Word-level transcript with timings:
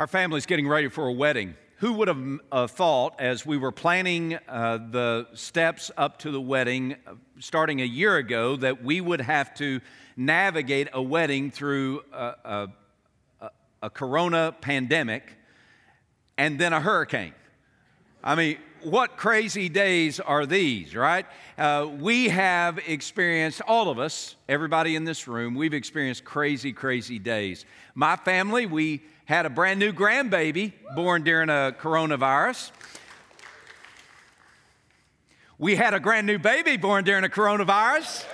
Our 0.00 0.06
family's 0.06 0.46
getting 0.46 0.66
ready 0.66 0.88
for 0.88 1.08
a 1.08 1.12
wedding. 1.12 1.56
Who 1.80 1.92
would 1.92 2.08
have 2.08 2.40
uh, 2.50 2.66
thought, 2.68 3.20
as 3.20 3.44
we 3.44 3.58
were 3.58 3.70
planning 3.70 4.38
uh, 4.48 4.78
the 4.90 5.26
steps 5.34 5.90
up 5.94 6.20
to 6.20 6.30
the 6.30 6.40
wedding 6.40 6.96
uh, 7.06 7.16
starting 7.38 7.82
a 7.82 7.84
year 7.84 8.16
ago, 8.16 8.56
that 8.56 8.82
we 8.82 9.02
would 9.02 9.20
have 9.20 9.52
to 9.56 9.82
navigate 10.16 10.88
a 10.94 11.02
wedding 11.02 11.50
through 11.50 12.02
a, 12.14 12.68
a, 13.42 13.50
a 13.82 13.90
corona 13.90 14.56
pandemic 14.58 15.34
and 16.38 16.58
then 16.58 16.72
a 16.72 16.80
hurricane? 16.80 17.34
I 18.24 18.36
mean, 18.36 18.56
what 18.82 19.18
crazy 19.18 19.68
days 19.68 20.18
are 20.18 20.46
these, 20.46 20.96
right? 20.96 21.26
Uh, 21.58 21.86
we 21.98 22.30
have 22.30 22.78
experienced, 22.86 23.60
all 23.66 23.90
of 23.90 23.98
us, 23.98 24.36
everybody 24.48 24.96
in 24.96 25.04
this 25.04 25.28
room, 25.28 25.54
we've 25.54 25.74
experienced 25.74 26.24
crazy, 26.24 26.72
crazy 26.72 27.18
days. 27.18 27.66
My 27.94 28.16
family, 28.16 28.64
we 28.64 29.02
had 29.30 29.46
a 29.46 29.50
brand 29.50 29.78
new 29.78 29.92
grandbaby 29.92 30.72
born 30.96 31.22
during 31.22 31.48
a 31.50 31.72
coronavirus. 31.80 32.72
We 35.56 35.76
had 35.76 35.94
a 35.94 36.00
brand 36.00 36.26
new 36.26 36.40
baby 36.40 36.76
born 36.76 37.04
during 37.04 37.22
a 37.22 37.28
coronavirus. 37.28 38.24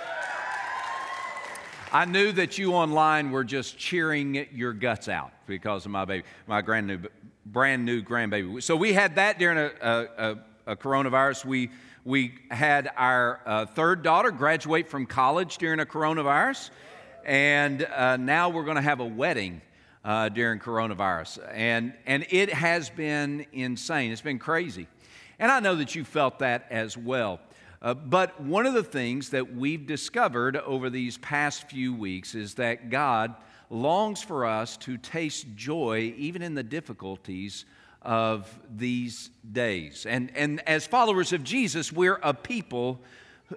I 1.93 2.05
knew 2.05 2.31
that 2.31 2.57
you 2.57 2.73
online 2.73 3.29
were 3.29 3.43
just 3.43 3.77
cheering 3.77 4.47
your 4.51 4.73
guts 4.73 5.07
out 5.07 5.29
because 5.45 5.85
of 5.85 5.91
my 5.91 6.03
baby, 6.03 6.23
my 6.47 6.63
brand 6.63 6.87
new, 6.87 6.99
brand 7.45 7.85
new 7.85 8.01
grandbaby. 8.01 8.63
So 8.63 8.75
we 8.75 8.91
had 8.91 9.17
that 9.17 9.37
during 9.37 9.59
a, 9.59 9.71
a, 9.79 10.07
a, 10.17 10.37
a 10.71 10.75
coronavirus. 10.75 11.45
We, 11.45 11.69
we 12.05 12.33
had 12.49 12.89
our 12.97 13.39
uh, 13.45 13.65
third 13.67 14.01
daughter 14.01 14.31
graduate 14.31 14.89
from 14.89 15.05
college 15.05 15.59
during 15.59 15.79
a 15.79 15.85
coronavirus. 15.85 16.71
And 17.23 17.83
uh, 17.83 18.17
now 18.17 18.49
we're 18.49 18.63
going 18.65 18.77
to 18.77 18.81
have 18.81 18.99
a 18.99 19.05
wedding 19.05 19.61
uh, 20.07 20.29
during 20.29 20.57
coronavirus. 20.57 21.39
And, 21.53 21.93
and 22.05 22.25
it 22.29 22.51
has 22.53 22.89
been 22.89 23.45
insane. 23.51 24.13
It's 24.13 24.21
been 24.21 24.39
crazy. 24.39 24.87
And 25.37 25.51
I 25.51 25.59
know 25.59 25.75
that 25.75 25.95
you 25.95 26.05
felt 26.05 26.39
that 26.39 26.65
as 26.69 26.97
well. 26.97 27.41
Uh, 27.81 27.93
but 27.93 28.41
one 28.41 28.65
of 28.65 28.73
the 28.73 28.83
things 28.83 29.31
that 29.31 29.53
we've 29.53 29.85
discovered 29.85 30.55
over 30.55 30.89
these 30.89 31.17
past 31.17 31.69
few 31.69 31.93
weeks 31.93 32.35
is 32.35 32.53
that 32.53 32.89
God 32.89 33.35
longs 33.69 34.23
for 34.23 34.45
us 34.45 34.77
to 34.77 34.97
taste 34.97 35.45
joy 35.55 36.13
even 36.17 36.41
in 36.41 36.55
the 36.55 36.63
difficulties 36.63 37.65
of 38.01 38.47
these 38.73 39.29
days. 39.51 40.05
And, 40.05 40.31
and 40.35 40.61
as 40.67 40.87
followers 40.87 41.33
of 41.33 41.43
Jesus, 41.43 41.91
we're 41.91 42.19
a 42.23 42.33
people 42.33 43.01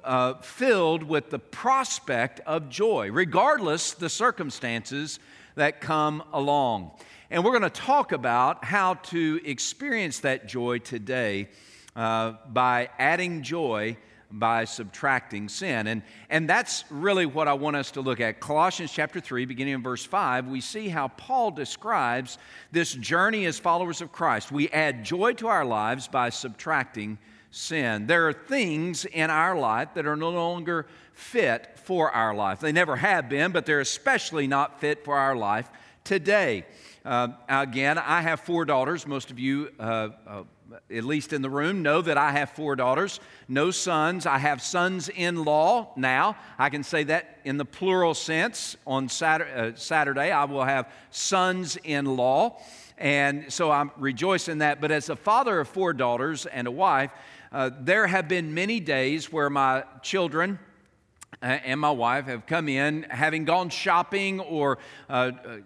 uh, 0.02 0.34
filled 0.40 1.04
with 1.04 1.30
the 1.30 1.38
prospect 1.38 2.40
of 2.40 2.68
joy, 2.68 3.12
regardless 3.12 3.92
the 3.92 4.08
circumstances 4.08 5.20
that 5.54 5.80
come 5.80 6.22
along. 6.32 6.92
And 7.30 7.44
we're 7.44 7.52
going 7.52 7.62
to 7.62 7.70
talk 7.70 8.12
about 8.12 8.64
how 8.64 8.94
to 8.94 9.40
experience 9.44 10.20
that 10.20 10.46
joy 10.46 10.78
today 10.78 11.48
uh, 11.94 12.34
by 12.48 12.88
adding 12.98 13.42
joy 13.42 13.96
by 14.32 14.64
subtracting 14.64 15.48
sin. 15.48 15.86
And, 15.86 16.02
and 16.28 16.48
that's 16.48 16.84
really 16.90 17.26
what 17.26 17.48
I 17.48 17.54
want 17.54 17.76
us 17.76 17.90
to 17.92 18.00
look 18.00 18.20
at. 18.20 18.40
Colossians 18.40 18.92
chapter 18.92 19.20
3, 19.20 19.44
beginning 19.44 19.74
in 19.74 19.82
verse 19.82 20.04
5, 20.04 20.46
we 20.46 20.60
see 20.60 20.88
how 20.88 21.08
Paul 21.08 21.50
describes 21.50 22.38
this 22.70 22.92
journey 22.94 23.46
as 23.46 23.58
followers 23.58 24.00
of 24.00 24.12
Christ. 24.12 24.52
We 24.52 24.68
add 24.70 25.04
joy 25.04 25.32
to 25.34 25.48
our 25.48 25.64
lives 25.64 26.06
by 26.06 26.30
subtracting 26.30 27.18
sin. 27.50 28.06
There 28.06 28.28
are 28.28 28.32
things 28.32 29.04
in 29.04 29.30
our 29.30 29.56
life 29.56 29.94
that 29.94 30.06
are 30.06 30.16
no 30.16 30.30
longer 30.30 30.86
fit 31.12 31.78
for 31.84 32.10
our 32.10 32.34
life. 32.34 32.60
They 32.60 32.72
never 32.72 32.96
have 32.96 33.28
been, 33.28 33.52
but 33.52 33.66
they're 33.66 33.80
especially 33.80 34.46
not 34.46 34.80
fit 34.80 35.04
for 35.04 35.16
our 35.16 35.36
life 35.36 35.68
today. 36.04 36.64
Uh, 37.04 37.28
again, 37.48 37.98
I 37.98 38.20
have 38.20 38.40
four 38.40 38.64
daughters. 38.64 39.06
Most 39.06 39.30
of 39.30 39.38
you, 39.38 39.70
uh, 39.78 40.08
uh, 40.26 40.42
at 40.90 41.04
least 41.04 41.32
in 41.32 41.42
the 41.42 41.50
room, 41.50 41.82
know 41.82 42.00
that 42.02 42.18
I 42.18 42.32
have 42.32 42.50
four 42.50 42.76
daughters, 42.76 43.20
no 43.48 43.70
sons. 43.70 44.26
I 44.26 44.38
have 44.38 44.62
sons 44.62 45.08
in 45.08 45.44
law 45.44 45.92
now. 45.96 46.36
I 46.58 46.69
can 46.69 46.82
say 46.82 47.04
that 47.04 47.38
in 47.44 47.56
the 47.56 47.64
plural 47.64 48.14
sense. 48.14 48.76
On 48.86 49.08
Saturday, 49.08 49.52
uh, 49.52 49.72
Saturday 49.76 50.30
I 50.30 50.44
will 50.44 50.64
have 50.64 50.92
sons 51.10 51.76
in 51.82 52.04
law. 52.04 52.58
And 52.98 53.50
so 53.50 53.70
I'm 53.70 53.91
rejoicing 53.96 54.58
that. 54.58 54.80
But 54.80 54.91
as 54.91 55.08
a 55.08 55.16
father 55.16 55.58
of 55.60 55.69
four 55.69 55.94
daughters 55.94 56.44
and 56.44 56.69
a 56.69 56.70
wife, 56.70 57.10
uh, 57.53 57.71
there 57.81 58.06
have 58.06 58.28
been 58.28 58.55
many 58.55 58.78
days 58.78 59.33
where 59.33 59.50
my 59.50 59.84
children, 60.03 60.59
uh, 61.43 61.47
and 61.47 61.81
my 61.81 61.91
wife 61.91 62.27
have 62.27 62.47
come 62.47 62.69
in 62.69 63.05
having 63.05 63.44
gone 63.44 63.71
shopping 63.71 64.41
or 64.41 64.78
uh, 65.09 65.12
uh, 65.12 65.56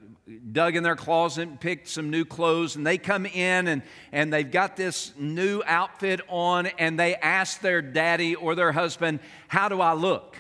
dug 0.52 0.76
in 0.76 0.82
their 0.82 0.96
closet 0.96 1.48
and 1.48 1.60
picked 1.60 1.88
some 1.88 2.10
new 2.10 2.24
clothes 2.24 2.76
and 2.76 2.86
they 2.86 2.96
come 2.96 3.26
in 3.26 3.66
and, 3.66 3.82
and 4.12 4.32
they've 4.32 4.50
got 4.50 4.76
this 4.76 5.12
new 5.18 5.62
outfit 5.66 6.20
on 6.28 6.66
and 6.78 6.98
they 6.98 7.14
ask 7.16 7.60
their 7.60 7.82
daddy 7.82 8.34
or 8.34 8.54
their 8.54 8.72
husband 8.72 9.20
how 9.48 9.68
do 9.68 9.80
i 9.80 9.92
look? 9.92 10.36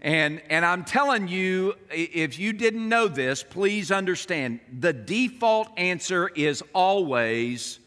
And, 0.00 0.42
and 0.50 0.64
i'm 0.64 0.84
telling 0.84 1.28
you 1.28 1.74
if 1.90 2.38
you 2.38 2.52
didn't 2.52 2.88
know 2.88 3.08
this 3.08 3.42
please 3.42 3.90
understand 3.90 4.60
the 4.78 4.92
default 4.92 5.68
answer 5.78 6.28
is 6.28 6.62
always 6.74 7.78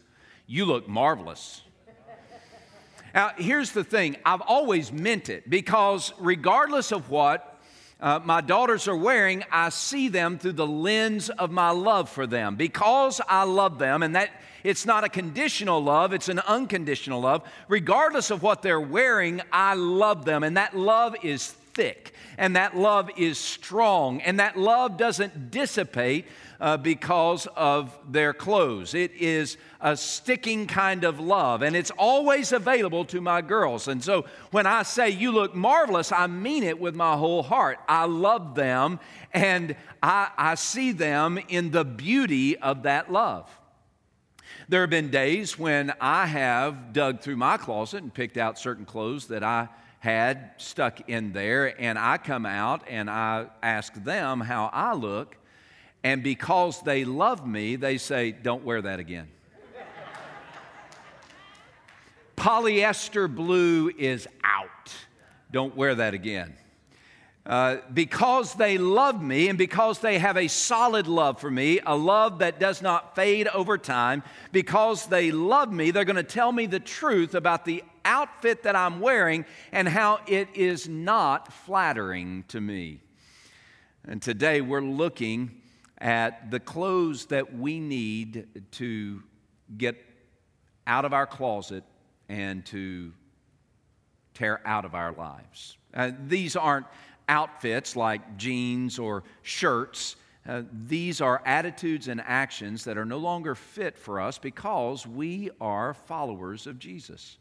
you 0.47 0.65
look 0.65 0.87
marvelous 0.87 1.61
now, 3.13 3.31
here's 3.37 3.71
the 3.71 3.83
thing 3.83 4.17
I've 4.25 4.41
always 4.41 4.91
meant 4.91 5.29
it 5.29 5.49
because, 5.49 6.13
regardless 6.19 6.91
of 6.91 7.09
what 7.09 7.59
uh, 7.99 8.19
my 8.23 8.41
daughters 8.41 8.87
are 8.87 8.95
wearing, 8.95 9.43
I 9.51 9.69
see 9.69 10.07
them 10.07 10.39
through 10.39 10.53
the 10.53 10.67
lens 10.67 11.29
of 11.29 11.51
my 11.51 11.69
love 11.69 12.09
for 12.09 12.25
them. 12.25 12.55
Because 12.55 13.21
I 13.27 13.43
love 13.43 13.79
them, 13.79 14.01
and 14.01 14.15
that 14.15 14.29
it's 14.63 14.85
not 14.85 15.03
a 15.03 15.09
conditional 15.09 15.83
love, 15.83 16.13
it's 16.13 16.29
an 16.29 16.39
unconditional 16.39 17.21
love. 17.21 17.43
Regardless 17.67 18.31
of 18.31 18.41
what 18.41 18.61
they're 18.61 18.81
wearing, 18.81 19.41
I 19.51 19.75
love 19.75 20.25
them, 20.25 20.43
and 20.43 20.57
that 20.57 20.75
love 20.75 21.15
is 21.21 21.47
thick, 21.73 22.13
and 22.37 22.55
that 22.55 22.75
love 22.75 23.09
is 23.17 23.37
strong, 23.37 24.21
and 24.21 24.39
that 24.39 24.57
love 24.57 24.97
doesn't 24.97 25.51
dissipate 25.51 26.25
uh, 26.61 26.77
because 26.77 27.47
of 27.55 27.97
their 28.07 28.33
clothes. 28.33 28.93
It 28.93 29.11
is 29.13 29.57
a 29.81 29.97
sticking 29.97 30.67
kind 30.67 31.03
of 31.03 31.19
love, 31.19 31.63
and 31.63 31.75
it's 31.75 31.91
always 31.97 32.51
available 32.51 33.03
to 33.05 33.19
my 33.19 33.41
girls. 33.41 33.87
And 33.87 34.01
so 34.01 34.25
when 34.51 34.67
I 34.67 34.83
say 34.83 35.09
you 35.09 35.31
look 35.31 35.55
marvelous, 35.55 36.11
I 36.11 36.27
mean 36.27 36.63
it 36.63 36.79
with 36.79 36.95
my 36.95 37.17
whole 37.17 37.41
heart. 37.41 37.79
I 37.89 38.05
love 38.05 38.53
them, 38.53 38.99
and 39.33 39.75
I, 40.03 40.29
I 40.37 40.55
see 40.55 40.91
them 40.91 41.39
in 41.49 41.71
the 41.71 41.83
beauty 41.83 42.57
of 42.57 42.83
that 42.83 43.11
love. 43.11 43.49
There 44.69 44.81
have 44.81 44.91
been 44.91 45.09
days 45.09 45.57
when 45.57 45.91
I 45.99 46.27
have 46.27 46.93
dug 46.93 47.21
through 47.21 47.37
my 47.37 47.57
closet 47.57 48.03
and 48.03 48.13
picked 48.13 48.37
out 48.37 48.59
certain 48.59 48.85
clothes 48.85 49.27
that 49.27 49.43
I 49.43 49.67
had 49.97 50.51
stuck 50.57 51.09
in 51.09 51.33
there, 51.33 51.79
and 51.81 51.97
I 51.97 52.17
come 52.17 52.45
out 52.45 52.83
and 52.87 53.09
I 53.09 53.47
ask 53.63 53.93
them 53.95 54.41
how 54.41 54.69
I 54.71 54.93
look, 54.93 55.37
and 56.03 56.23
because 56.23 56.81
they 56.81 57.05
love 57.05 57.45
me, 57.45 57.75
they 57.75 57.97
say, 57.97 58.31
Don't 58.31 58.63
wear 58.63 58.81
that 58.81 58.99
again. 58.99 59.27
Polyester 62.35 63.33
blue 63.33 63.91
is 63.95 64.27
out. 64.43 64.67
Don't 65.51 65.75
wear 65.75 65.93
that 65.93 66.15
again. 66.15 66.55
Uh, 67.45 67.77
because 67.93 68.53
they 68.55 68.77
love 68.77 69.21
me 69.21 69.47
and 69.47 69.57
because 69.57 69.99
they 69.99 70.17
have 70.17 70.37
a 70.37 70.47
solid 70.47 71.07
love 71.07 71.39
for 71.39 71.51
me, 71.51 71.79
a 71.85 71.95
love 71.95 72.39
that 72.39 72.59
does 72.59 72.81
not 72.81 73.15
fade 73.15 73.47
over 73.47 73.77
time, 73.77 74.23
because 74.51 75.07
they 75.07 75.31
love 75.31 75.71
me, 75.71 75.91
they're 75.91 76.05
going 76.05 76.15
to 76.15 76.23
tell 76.23 76.51
me 76.51 76.67
the 76.67 76.79
truth 76.79 77.35
about 77.35 77.65
the 77.65 77.83
outfit 78.05 78.63
that 78.63 78.75
I'm 78.75 78.99
wearing 78.99 79.45
and 79.71 79.87
how 79.87 80.19
it 80.27 80.49
is 80.55 80.87
not 80.87 81.51
flattering 81.51 82.43
to 82.49 82.61
me. 82.61 83.01
And 84.07 84.21
today 84.21 84.61
we're 84.61 84.81
looking 84.81 85.60
at 86.01 86.49
the 86.49 86.59
clothes 86.59 87.27
that 87.27 87.55
we 87.55 87.79
need 87.79 88.47
to 88.71 89.21
get 89.77 89.95
out 90.87 91.05
of 91.05 91.13
our 91.13 91.27
closet 91.27 91.83
and 92.27 92.65
to 92.65 93.13
tear 94.33 94.59
out 94.65 94.83
of 94.83 94.95
our 94.95 95.13
lives. 95.13 95.77
Uh, 95.93 96.11
these 96.27 96.55
aren't 96.55 96.87
outfits 97.29 97.95
like 97.95 98.37
jeans 98.37 98.97
or 98.97 99.23
shirts. 99.43 100.15
Uh, 100.47 100.63
these 100.87 101.21
are 101.21 101.41
attitudes 101.45 102.07
and 102.07 102.19
actions 102.25 102.83
that 102.83 102.97
are 102.97 103.05
no 103.05 103.17
longer 103.17 103.53
fit 103.53 103.95
for 103.95 104.19
us 104.19 104.39
because 104.39 105.05
we 105.05 105.51
are 105.61 105.93
followers 105.93 106.65
of 106.65 106.79
Jesus. 106.79 107.37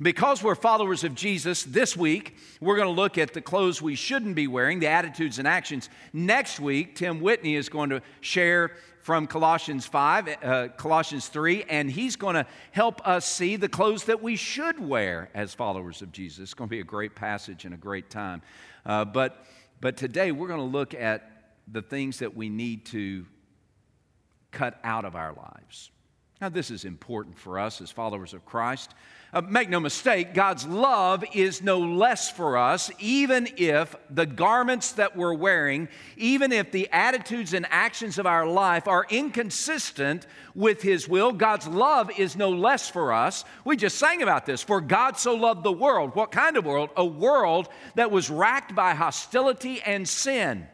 Because 0.00 0.44
we're 0.44 0.54
followers 0.54 1.02
of 1.02 1.16
Jesus, 1.16 1.64
this 1.64 1.96
week 1.96 2.36
we're 2.60 2.76
going 2.76 2.86
to 2.86 2.94
look 2.94 3.18
at 3.18 3.34
the 3.34 3.40
clothes 3.40 3.82
we 3.82 3.96
shouldn't 3.96 4.36
be 4.36 4.46
wearing, 4.46 4.78
the 4.78 4.86
attitudes 4.86 5.40
and 5.40 5.48
actions. 5.48 5.90
Next 6.12 6.60
week, 6.60 6.94
Tim 6.94 7.20
Whitney 7.20 7.56
is 7.56 7.68
going 7.68 7.90
to 7.90 8.00
share 8.20 8.76
from 9.00 9.26
Colossians 9.26 9.86
5, 9.86 10.28
uh, 10.28 10.68
Colossians 10.76 11.26
3, 11.26 11.64
and 11.64 11.90
he's 11.90 12.14
going 12.14 12.36
to 12.36 12.46
help 12.70 13.06
us 13.08 13.26
see 13.26 13.56
the 13.56 13.68
clothes 13.68 14.04
that 14.04 14.22
we 14.22 14.36
should 14.36 14.78
wear 14.78 15.30
as 15.34 15.52
followers 15.52 16.00
of 16.00 16.12
Jesus. 16.12 16.38
It's 16.40 16.54
going 16.54 16.68
to 16.68 16.70
be 16.70 16.80
a 16.80 16.84
great 16.84 17.16
passage 17.16 17.64
and 17.64 17.74
a 17.74 17.78
great 17.78 18.08
time. 18.08 18.42
Uh, 18.86 19.04
but, 19.04 19.46
but 19.80 19.96
today 19.96 20.30
we're 20.30 20.46
going 20.46 20.60
to 20.60 20.64
look 20.64 20.94
at 20.94 21.54
the 21.66 21.82
things 21.82 22.20
that 22.20 22.36
we 22.36 22.48
need 22.48 22.86
to 22.86 23.26
cut 24.52 24.78
out 24.84 25.04
of 25.04 25.16
our 25.16 25.32
lives. 25.32 25.90
Now, 26.40 26.48
this 26.48 26.70
is 26.70 26.84
important 26.84 27.36
for 27.36 27.58
us 27.58 27.80
as 27.80 27.90
followers 27.90 28.32
of 28.32 28.46
Christ. 28.46 28.94
Uh, 29.32 29.40
make 29.40 29.68
no 29.68 29.80
mistake, 29.80 30.34
God's 30.34 30.64
love 30.64 31.24
is 31.34 31.60
no 31.62 31.80
less 31.80 32.30
for 32.30 32.56
us, 32.56 32.92
even 33.00 33.48
if 33.56 33.96
the 34.08 34.24
garments 34.24 34.92
that 34.92 35.16
we're 35.16 35.34
wearing, 35.34 35.88
even 36.16 36.52
if 36.52 36.70
the 36.70 36.88
attitudes 36.92 37.54
and 37.54 37.66
actions 37.70 38.18
of 38.18 38.26
our 38.26 38.46
life 38.46 38.86
are 38.86 39.04
inconsistent 39.10 40.28
with 40.54 40.80
His 40.80 41.08
will, 41.08 41.32
God's 41.32 41.66
love 41.66 42.08
is 42.16 42.36
no 42.36 42.50
less 42.50 42.88
for 42.88 43.12
us. 43.12 43.44
We 43.64 43.76
just 43.76 43.98
sang 43.98 44.22
about 44.22 44.46
this. 44.46 44.62
For 44.62 44.80
God 44.80 45.18
so 45.18 45.34
loved 45.34 45.64
the 45.64 45.72
world. 45.72 46.14
What 46.14 46.30
kind 46.30 46.56
of 46.56 46.64
world? 46.64 46.90
A 46.96 47.04
world 47.04 47.68
that 47.96 48.12
was 48.12 48.30
racked 48.30 48.76
by 48.76 48.94
hostility 48.94 49.82
and 49.82 50.08
sin. 50.08 50.68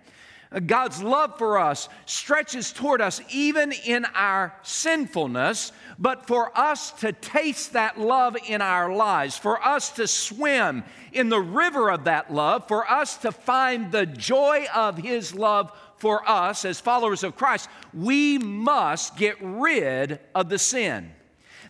God's 0.61 1.03
love 1.03 1.37
for 1.37 1.59
us 1.59 1.89
stretches 2.06 2.73
toward 2.73 3.01
us 3.01 3.21
even 3.31 3.73
in 3.73 4.05
our 4.15 4.55
sinfulness, 4.62 5.73
but 5.99 6.27
for 6.27 6.56
us 6.56 6.93
to 7.01 7.12
taste 7.12 7.73
that 7.73 7.99
love 7.99 8.37
in 8.47 8.61
our 8.61 8.95
lives, 8.95 9.37
for 9.37 9.65
us 9.67 9.91
to 9.93 10.06
swim 10.06 10.85
in 11.12 11.29
the 11.29 11.41
river 11.41 11.91
of 11.91 12.05
that 12.05 12.33
love, 12.33 12.69
for 12.69 12.89
us 12.89 13.17
to 13.19 13.33
find 13.33 13.91
the 13.91 14.06
joy 14.06 14.67
of 14.75 14.97
His 14.97 15.35
love 15.35 15.73
for 15.97 16.29
us 16.29 16.65
as 16.65 16.81
followers 16.81 17.25
of 17.25 17.37
Christ, 17.37 17.69
we 17.93 18.39
must 18.39 19.17
get 19.17 19.37
rid 19.41 20.21
of 20.35 20.49
the 20.49 20.59
sin. 20.59 21.11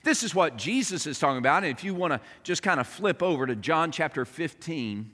This 0.02 0.22
is 0.22 0.34
what 0.34 0.58
Jesus 0.58 1.06
is 1.06 1.18
talking 1.18 1.38
about. 1.38 1.64
And 1.64 1.72
if 1.72 1.82
you 1.82 1.94
want 1.94 2.12
to 2.12 2.20
just 2.42 2.62
kind 2.62 2.78
of 2.78 2.86
flip 2.86 3.22
over 3.22 3.46
to 3.46 3.56
John 3.56 3.90
chapter 3.90 4.26
15, 4.26 5.10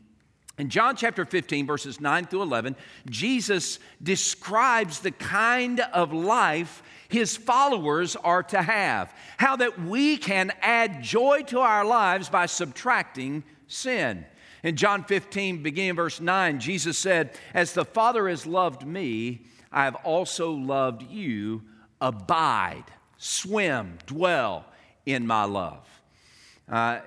in 0.60 0.68
John 0.68 0.94
chapter 0.94 1.24
15, 1.24 1.66
verses 1.66 2.02
9 2.02 2.26
through 2.26 2.42
11, 2.42 2.76
Jesus 3.08 3.78
describes 4.02 5.00
the 5.00 5.10
kind 5.10 5.80
of 5.80 6.12
life 6.12 6.82
his 7.08 7.34
followers 7.34 8.14
are 8.14 8.42
to 8.42 8.60
have. 8.60 9.10
How 9.38 9.56
that 9.56 9.80
we 9.80 10.18
can 10.18 10.52
add 10.60 11.02
joy 11.02 11.44
to 11.46 11.60
our 11.60 11.82
lives 11.82 12.28
by 12.28 12.44
subtracting 12.44 13.42
sin. 13.68 14.26
In 14.62 14.76
John 14.76 15.02
15, 15.04 15.62
beginning 15.62 15.96
verse 15.96 16.20
9, 16.20 16.60
Jesus 16.60 16.98
said, 16.98 17.38
As 17.54 17.72
the 17.72 17.86
Father 17.86 18.28
has 18.28 18.46
loved 18.46 18.86
me, 18.86 19.46
I 19.72 19.84
have 19.84 19.94
also 20.04 20.50
loved 20.50 21.10
you. 21.10 21.62
Abide, 22.02 22.84
swim, 23.16 23.96
dwell 24.04 24.66
in 25.06 25.26
my 25.26 25.44
love. 25.44 25.88
Uh, 26.68 27.00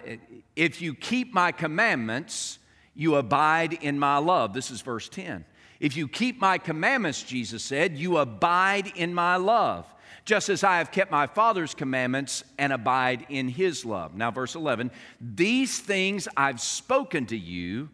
if 0.56 0.82
you 0.82 0.96
keep 0.96 1.36
my 1.36 1.52
commandments, 1.52 2.58
you 2.96 3.16
abide 3.16 3.74
in 3.74 3.98
my 3.98 4.18
love. 4.18 4.54
This 4.54 4.72
is 4.72 4.82
verse 4.82 5.10
10. 5.10 5.46
If 5.80 5.98
you 5.98 6.08
keep 6.08 6.40
my 6.40 6.58
commandments, 6.58 7.24
Jesus 7.24 7.64
said, 7.64 7.98
you 7.98 8.18
abide 8.18 8.92
in 8.96 9.14
my 9.14 9.36
love, 9.36 9.86
just 10.24 10.48
as 10.48 10.64
I 10.64 10.78
have 10.78 10.92
kept 10.92 11.12
my 11.12 11.28
Father's 11.28 11.74
commandments 11.74 12.44
and 12.58 12.72
abide 12.72 13.26
in 13.30 13.50
his 13.50 13.84
love. 13.84 14.16
Now, 14.16 14.32
verse 14.32 14.56
11, 14.56 14.92
these 15.20 15.80
things 15.80 16.28
I've 16.38 16.62
spoken 16.62 17.26
to 17.28 17.38
you, 17.38 17.90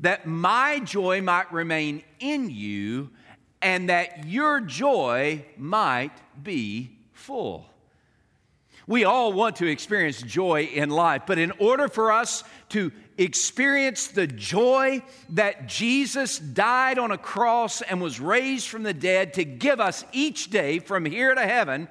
that 0.00 0.26
my 0.26 0.80
joy 0.80 1.22
might 1.22 1.50
remain 1.52 2.02
in 2.18 2.50
you, 2.50 3.10
and 3.62 3.88
that 3.88 4.26
your 4.26 4.60
joy 4.60 5.44
might 5.56 6.12
be 6.42 6.90
full. 7.12 7.66
We 8.86 9.04
all 9.04 9.32
want 9.32 9.56
to 9.56 9.66
experience 9.66 10.20
joy 10.20 10.64
in 10.64 10.90
life, 10.90 11.22
but 11.26 11.38
in 11.38 11.52
order 11.52 11.86
for 11.86 12.10
us 12.10 12.42
to 12.70 12.90
experience 13.22 14.08
the 14.08 14.26
joy 14.26 15.02
that 15.30 15.66
Jesus 15.66 16.38
died 16.38 16.98
on 16.98 17.10
a 17.10 17.18
cross 17.18 17.82
and 17.82 18.00
was 18.00 18.20
raised 18.20 18.68
from 18.68 18.82
the 18.82 18.94
dead 18.94 19.34
to 19.34 19.44
give 19.44 19.80
us 19.80 20.04
each 20.12 20.50
day 20.50 20.78
from 20.78 21.04
here 21.04 21.34
to 21.34 21.42
heaven, 21.42 21.88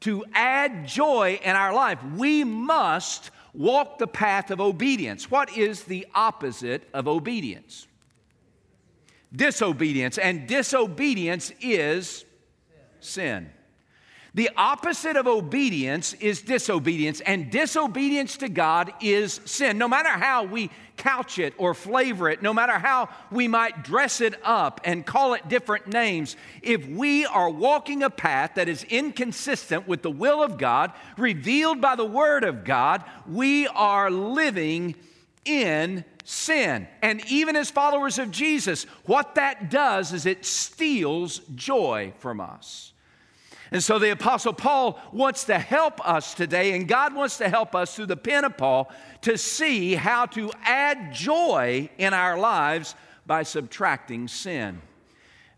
to 0.00 0.24
add 0.34 0.86
joy 0.86 1.40
in 1.42 1.56
our 1.56 1.72
life, 1.72 1.98
we 2.16 2.44
must 2.44 3.30
walk 3.54 3.98
the 3.98 4.06
path 4.06 4.50
of 4.50 4.60
obedience. 4.60 5.30
What 5.30 5.56
is 5.56 5.84
the 5.84 6.06
opposite 6.14 6.88
of 6.92 7.06
obedience? 7.06 7.86
Disobedience. 9.34 10.18
And 10.18 10.46
disobedience 10.46 11.52
is 11.60 12.24
sin. 13.00 13.50
The 14.34 14.50
opposite 14.56 15.16
of 15.16 15.26
obedience 15.26 16.14
is 16.14 16.40
disobedience, 16.40 17.20
and 17.20 17.50
disobedience 17.50 18.38
to 18.38 18.48
God 18.48 18.92
is 19.02 19.42
sin. 19.44 19.76
No 19.76 19.88
matter 19.88 20.08
how 20.08 20.44
we 20.44 20.70
couch 20.96 21.38
it 21.38 21.52
or 21.58 21.74
flavor 21.74 22.30
it, 22.30 22.40
no 22.40 22.54
matter 22.54 22.78
how 22.78 23.10
we 23.30 23.46
might 23.46 23.84
dress 23.84 24.22
it 24.22 24.34
up 24.42 24.80
and 24.84 25.04
call 25.04 25.34
it 25.34 25.48
different 25.48 25.86
names, 25.86 26.36
if 26.62 26.86
we 26.86 27.26
are 27.26 27.50
walking 27.50 28.02
a 28.02 28.08
path 28.08 28.52
that 28.54 28.70
is 28.70 28.84
inconsistent 28.84 29.86
with 29.86 30.00
the 30.00 30.10
will 30.10 30.42
of 30.42 30.56
God, 30.56 30.92
revealed 31.18 31.82
by 31.82 31.94
the 31.94 32.06
Word 32.06 32.42
of 32.42 32.64
God, 32.64 33.04
we 33.28 33.66
are 33.66 34.10
living 34.10 34.94
in 35.44 36.06
sin. 36.24 36.88
And 37.02 37.22
even 37.28 37.54
as 37.54 37.70
followers 37.70 38.18
of 38.18 38.30
Jesus, 38.30 38.84
what 39.04 39.34
that 39.34 39.70
does 39.70 40.14
is 40.14 40.24
it 40.24 40.46
steals 40.46 41.40
joy 41.54 42.14
from 42.18 42.40
us. 42.40 42.91
And 43.72 43.82
so 43.82 43.98
the 43.98 44.10
Apostle 44.10 44.52
Paul 44.52 45.00
wants 45.12 45.44
to 45.44 45.58
help 45.58 46.06
us 46.06 46.34
today, 46.34 46.76
and 46.76 46.86
God 46.86 47.14
wants 47.14 47.38
to 47.38 47.48
help 47.48 47.74
us 47.74 47.96
through 47.96 48.06
the 48.06 48.18
pen 48.18 48.44
of 48.44 48.58
Paul 48.58 48.92
to 49.22 49.38
see 49.38 49.94
how 49.94 50.26
to 50.26 50.52
add 50.62 51.14
joy 51.14 51.88
in 51.96 52.12
our 52.12 52.38
lives 52.38 52.94
by 53.26 53.44
subtracting 53.44 54.28
sin. 54.28 54.82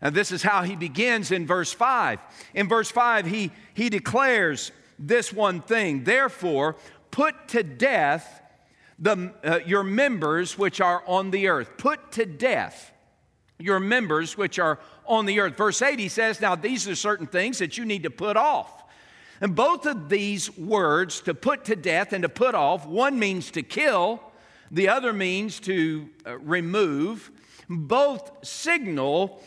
And 0.01 0.15
this 0.15 0.31
is 0.31 0.43
how 0.43 0.63
he 0.63 0.77
begins 0.77 1.29
in 1.31 1.45
verse 1.45 1.73
5. 1.73 2.19
In 2.53 2.69
verse 2.69 2.89
5, 2.89 3.25
he, 3.25 3.51
he 3.73 3.89
declares 3.89 4.71
this 4.97 5.33
one 5.33 5.61
thing 5.61 6.05
Therefore, 6.05 6.77
put 7.11 7.49
to 7.49 7.63
death 7.63 8.41
the, 8.97 9.33
uh, 9.43 9.59
your 9.65 9.83
members 9.83 10.57
which 10.57 10.79
are 10.79 11.03
on 11.05 11.31
the 11.31 11.49
earth. 11.49 11.71
Put 11.77 12.13
to 12.13 12.25
death 12.25 12.93
your 13.59 13.79
members 13.79 14.37
which 14.37 14.59
are 14.59 14.79
on 15.05 15.25
the 15.25 15.39
earth. 15.39 15.55
Verse 15.57 15.81
8, 15.81 15.99
he 15.99 16.09
says, 16.09 16.41
Now 16.41 16.55
these 16.55 16.87
are 16.87 16.95
certain 16.95 17.27
things 17.27 17.59
that 17.59 17.77
you 17.77 17.85
need 17.85 18.03
to 18.03 18.09
put 18.09 18.37
off. 18.37 18.83
And 19.41 19.55
both 19.55 19.85
of 19.85 20.09
these 20.09 20.55
words, 20.57 21.21
to 21.21 21.33
put 21.33 21.65
to 21.65 21.75
death 21.75 22.13
and 22.13 22.21
to 22.23 22.29
put 22.29 22.55
off, 22.55 22.85
one 22.85 23.19
means 23.19 23.51
to 23.51 23.63
kill, 23.63 24.21
the 24.71 24.89
other 24.89 25.13
means 25.13 25.59
to 25.61 26.09
uh, 26.25 26.37
remove. 26.37 27.31
Both 27.67 28.45
signal 28.45 29.41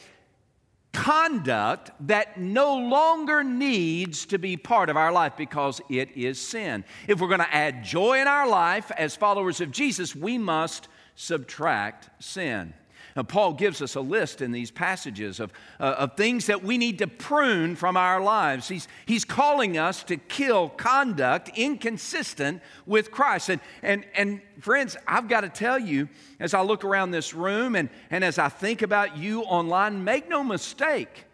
conduct 0.93 1.91
that 2.09 2.41
no 2.41 2.77
longer 2.77 3.45
needs 3.45 4.27
to 4.27 4.39
be 4.39 4.57
part 4.57 4.91
of 4.91 4.97
our 4.97 5.13
life 5.13 5.35
because 5.37 5.81
it 5.89 6.17
is 6.17 6.41
sin. 6.41 6.85
If 7.07 7.21
we're 7.21 7.29
going 7.29 7.41
to 7.41 7.55
add 7.55 7.85
joy 7.85 8.21
in 8.21 8.27
our 8.27 8.49
life 8.49 8.91
as 8.93 9.15
followers 9.15 9.61
of 9.61 9.71
Jesus, 9.71 10.17
we 10.17 10.39
must 10.39 10.89
subtract 11.15 12.11
sin. 12.23 12.75
Now, 13.19 13.25
Paul 13.25 13.55
gives 13.55 13.83
us 13.83 13.97
a 13.97 14.01
list 14.01 14.43
in 14.43 14.53
these 14.53 14.71
passages 14.71 15.41
of, 15.41 15.53
uh, 15.81 15.97
of 15.99 16.17
things 16.17 16.47
that 16.47 16.63
we 16.63 16.79
need 16.79 17.01
to 17.01 17.09
prune 17.09 17.75
from 17.75 17.97
our 17.97 18.21
lives. 18.21 18.69
He's, 18.69 18.87
he's 19.07 19.25
calling 19.25 19.77
us 19.77 20.05
to 20.05 20.19
kill 20.19 20.69
conduct 20.69 21.51
inconsistent 21.59 22.63
with 22.87 23.11
Christ. 23.11 23.49
And, 23.49 23.61
and, 23.83 24.05
and 24.15 24.41
friends, 24.61 24.97
I've 25.05 25.27
got 25.27 25.41
to 25.41 25.49
tell 25.49 25.81
you, 25.81 26.09
as 26.39 26.55
I 26.55 26.63
look 26.63 26.85
around 26.85 27.11
this 27.11 27.35
room 27.35 27.75
and, 27.75 27.91
and 28.09 28.23
as 28.23 28.39
I 28.39 28.51
think 28.51 28.83
about 28.83 29.17
you 29.17 29.43
online, 29.43 30.05
make 30.05 30.29
no 30.29 30.45
mistake, 30.45 31.25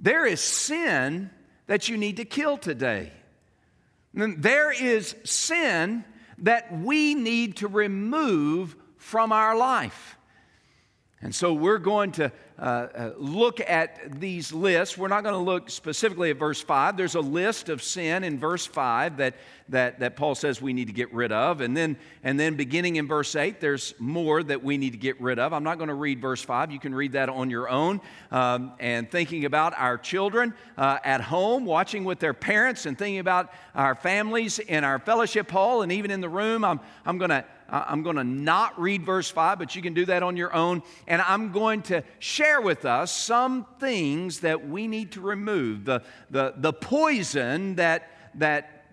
there 0.00 0.24
is 0.24 0.40
sin 0.40 1.28
that 1.66 1.90
you 1.90 1.98
need 1.98 2.16
to 2.16 2.24
kill 2.24 2.56
today. 2.56 3.12
There 4.14 4.72
is 4.72 5.14
sin 5.24 6.06
that 6.38 6.80
we 6.80 7.14
need 7.14 7.58
to 7.58 7.68
remove 7.68 8.74
from 8.96 9.32
our 9.32 9.54
life. 9.54 10.17
And 11.20 11.34
so 11.34 11.52
we're 11.52 11.78
going 11.78 12.12
to 12.12 12.32
uh, 12.58 12.62
uh, 12.62 13.10
look 13.18 13.60
at 13.60 14.20
these 14.20 14.52
lists. 14.52 14.98
We're 14.98 15.08
not 15.08 15.22
going 15.22 15.34
to 15.34 15.40
look 15.40 15.70
specifically 15.70 16.30
at 16.30 16.38
verse 16.38 16.60
5. 16.60 16.96
There's 16.96 17.14
a 17.14 17.20
list 17.20 17.68
of 17.68 17.82
sin 17.82 18.24
in 18.24 18.40
verse 18.40 18.66
5 18.66 19.18
that, 19.18 19.34
that, 19.68 20.00
that 20.00 20.16
Paul 20.16 20.34
says 20.34 20.60
we 20.60 20.72
need 20.72 20.88
to 20.88 20.92
get 20.92 21.12
rid 21.14 21.30
of. 21.30 21.60
And 21.60 21.76
then, 21.76 21.96
and 22.24 22.38
then 22.38 22.56
beginning 22.56 22.96
in 22.96 23.06
verse 23.06 23.36
8, 23.36 23.60
there's 23.60 23.94
more 24.00 24.42
that 24.42 24.64
we 24.64 24.76
need 24.76 24.90
to 24.90 24.98
get 24.98 25.20
rid 25.20 25.38
of. 25.38 25.52
I'm 25.52 25.62
not 25.62 25.78
going 25.78 25.88
to 25.88 25.94
read 25.94 26.20
verse 26.20 26.42
5. 26.42 26.72
You 26.72 26.80
can 26.80 26.92
read 26.92 27.12
that 27.12 27.28
on 27.28 27.48
your 27.48 27.68
own. 27.68 28.00
Um, 28.32 28.72
and 28.80 29.08
thinking 29.08 29.44
about 29.44 29.72
our 29.78 29.96
children 29.96 30.52
uh, 30.76 30.98
at 31.04 31.20
home, 31.20 31.64
watching 31.64 32.02
with 32.02 32.18
their 32.18 32.34
parents, 32.34 32.86
and 32.86 32.98
thinking 32.98 33.20
about 33.20 33.52
our 33.76 33.94
families 33.94 34.58
in 34.58 34.82
our 34.82 34.98
fellowship 34.98 35.48
hall 35.48 35.82
and 35.82 35.92
even 35.92 36.10
in 36.10 36.20
the 36.20 36.28
room, 36.28 36.64
I'm, 36.64 36.80
I'm 37.06 37.18
going 37.18 37.30
to 37.30 37.44
I'm 37.70 38.02
going 38.02 38.16
to 38.16 38.24
not 38.24 38.80
read 38.80 39.04
verse 39.04 39.30
5, 39.30 39.58
but 39.58 39.76
you 39.76 39.82
can 39.82 39.92
do 39.92 40.06
that 40.06 40.22
on 40.22 40.36
your 40.36 40.54
own. 40.54 40.82
And 41.06 41.20
I'm 41.20 41.52
going 41.52 41.82
to 41.82 42.02
share 42.18 42.47
with 42.60 42.84
us 42.84 43.10
some 43.12 43.66
things 43.78 44.40
that 44.40 44.68
we 44.68 44.86
need 44.86 45.12
to 45.12 45.20
remove 45.20 45.84
the, 45.84 46.02
the, 46.30 46.54
the 46.56 46.72
poison 46.72 47.76
that, 47.76 48.10
that, 48.34 48.86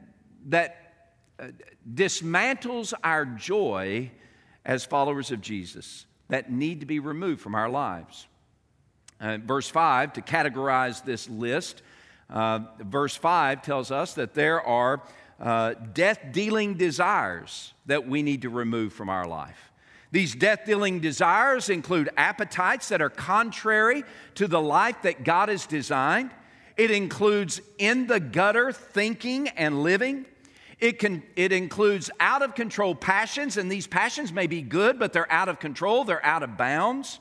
that 0.48 1.10
uh, 1.40 1.48
dismantles 1.94 2.94
our 3.04 3.26
joy 3.26 4.12
as 4.66 4.86
followers 4.86 5.32
of 5.32 5.42
Jesus 5.42 6.06
that 6.30 6.52
need 6.52 6.80
to 6.80 6.86
be 6.86 7.00
removed 7.00 7.42
from 7.42 7.56
our 7.56 7.70
lives. 7.70 8.28
Uh, 9.22 9.38
verse 9.38 9.70
5, 9.70 10.14
to 10.14 10.22
categorize 10.22 11.04
this 11.04 11.30
list, 11.30 11.82
Uh, 12.30 12.60
verse 12.80 13.16
5 13.16 13.62
tells 13.62 13.92
us 13.92 14.16
that 14.16 14.34
there 14.34 14.60
are 14.62 15.04
uh, 15.40 15.76
death 15.94 16.20
dealing 16.32 16.74
desires 16.76 17.74
that 17.86 18.08
we 18.08 18.24
need 18.24 18.42
to 18.42 18.50
remove 18.50 18.94
from 18.94 19.10
our 19.10 19.28
life. 19.28 19.65
These 20.16 20.36
death 20.36 20.62
dealing 20.66 21.02
desires 21.02 21.68
include 21.70 22.10
appetites 22.16 22.88
that 22.88 23.02
are 23.02 23.10
contrary 23.10 24.06
to 24.36 24.48
the 24.48 24.62
life 24.62 25.02
that 25.02 25.26
God 25.26 25.50
has 25.50 25.66
designed. 25.66 26.32
It 26.78 26.90
includes 26.90 27.60
in 27.78 28.08
the 28.08 28.22
gutter 28.22 28.72
thinking 28.72 29.50
and 29.50 29.84
living. 29.84 30.26
It, 30.80 31.00
can, 31.00 31.22
it 31.36 31.52
includes 31.52 32.10
out 32.22 32.44
of 32.44 32.56
control 32.56 32.96
passions, 32.96 33.58
and 33.58 33.70
these 33.70 33.88
passions 33.88 34.32
may 34.32 34.48
be 34.48 34.62
good, 34.62 35.00
but 35.00 35.12
they're 35.12 35.30
out 35.30 35.50
of 35.50 35.60
control, 35.60 36.06
they're 36.06 36.26
out 36.26 36.44
of 36.44 36.56
bounds. 36.56 37.20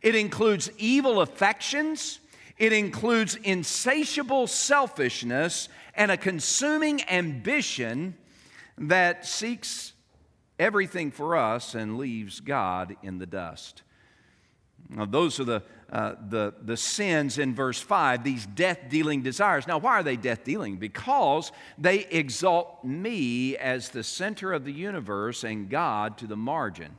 It 0.00 0.14
includes 0.14 0.70
evil 0.78 1.20
affections. 1.20 2.20
It 2.56 2.72
includes 2.72 3.34
insatiable 3.36 4.46
selfishness 4.46 5.68
and 5.94 6.10
a 6.10 6.16
consuming 6.16 7.02
ambition 7.10 8.16
that 8.78 9.26
seeks 9.26 9.89
everything 10.60 11.10
for 11.10 11.36
us 11.36 11.74
and 11.74 11.96
leaves 11.98 12.38
God 12.38 12.94
in 13.02 13.18
the 13.18 13.26
dust. 13.26 13.82
Now, 14.88 15.06
those 15.06 15.40
are 15.40 15.44
the, 15.44 15.62
uh, 15.90 16.14
the, 16.28 16.52
the 16.62 16.76
sins 16.76 17.38
in 17.38 17.54
verse 17.54 17.80
5, 17.80 18.24
these 18.24 18.44
death 18.44 18.78
dealing 18.88 19.22
desires. 19.22 19.66
Now, 19.66 19.78
why 19.78 19.92
are 19.92 20.02
they 20.02 20.16
death 20.16 20.44
dealing? 20.44 20.76
Because 20.76 21.52
they 21.78 22.06
exalt 22.06 22.84
me 22.84 23.56
as 23.56 23.88
the 23.88 24.02
center 24.02 24.52
of 24.52 24.64
the 24.64 24.72
universe 24.72 25.44
and 25.44 25.70
God 25.70 26.18
to 26.18 26.26
the 26.26 26.36
margin. 26.36 26.96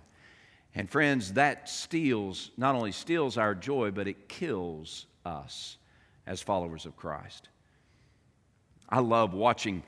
And 0.74 0.90
friends, 0.90 1.34
that 1.34 1.70
steals, 1.70 2.52
not 2.58 2.76
only 2.76 2.94
steals 2.94 3.38
our 3.38 3.54
joy, 3.54 3.92
but 3.92 4.08
it 4.08 4.30
kills 4.30 5.06
us 5.26 5.78
as 6.26 6.42
followers 6.42 6.86
of 6.86 6.96
Christ. 6.96 7.50
I 8.90 9.00
love 9.00 9.34
watching. 9.34 9.84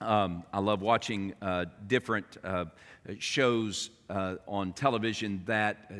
Um, 0.00 0.44
I 0.52 0.60
love 0.60 0.82
watching 0.82 1.34
uh, 1.40 1.66
different 1.86 2.26
uh, 2.42 2.66
shows 3.18 3.90
uh, 4.10 4.36
on 4.46 4.72
television 4.72 5.42
that 5.46 5.90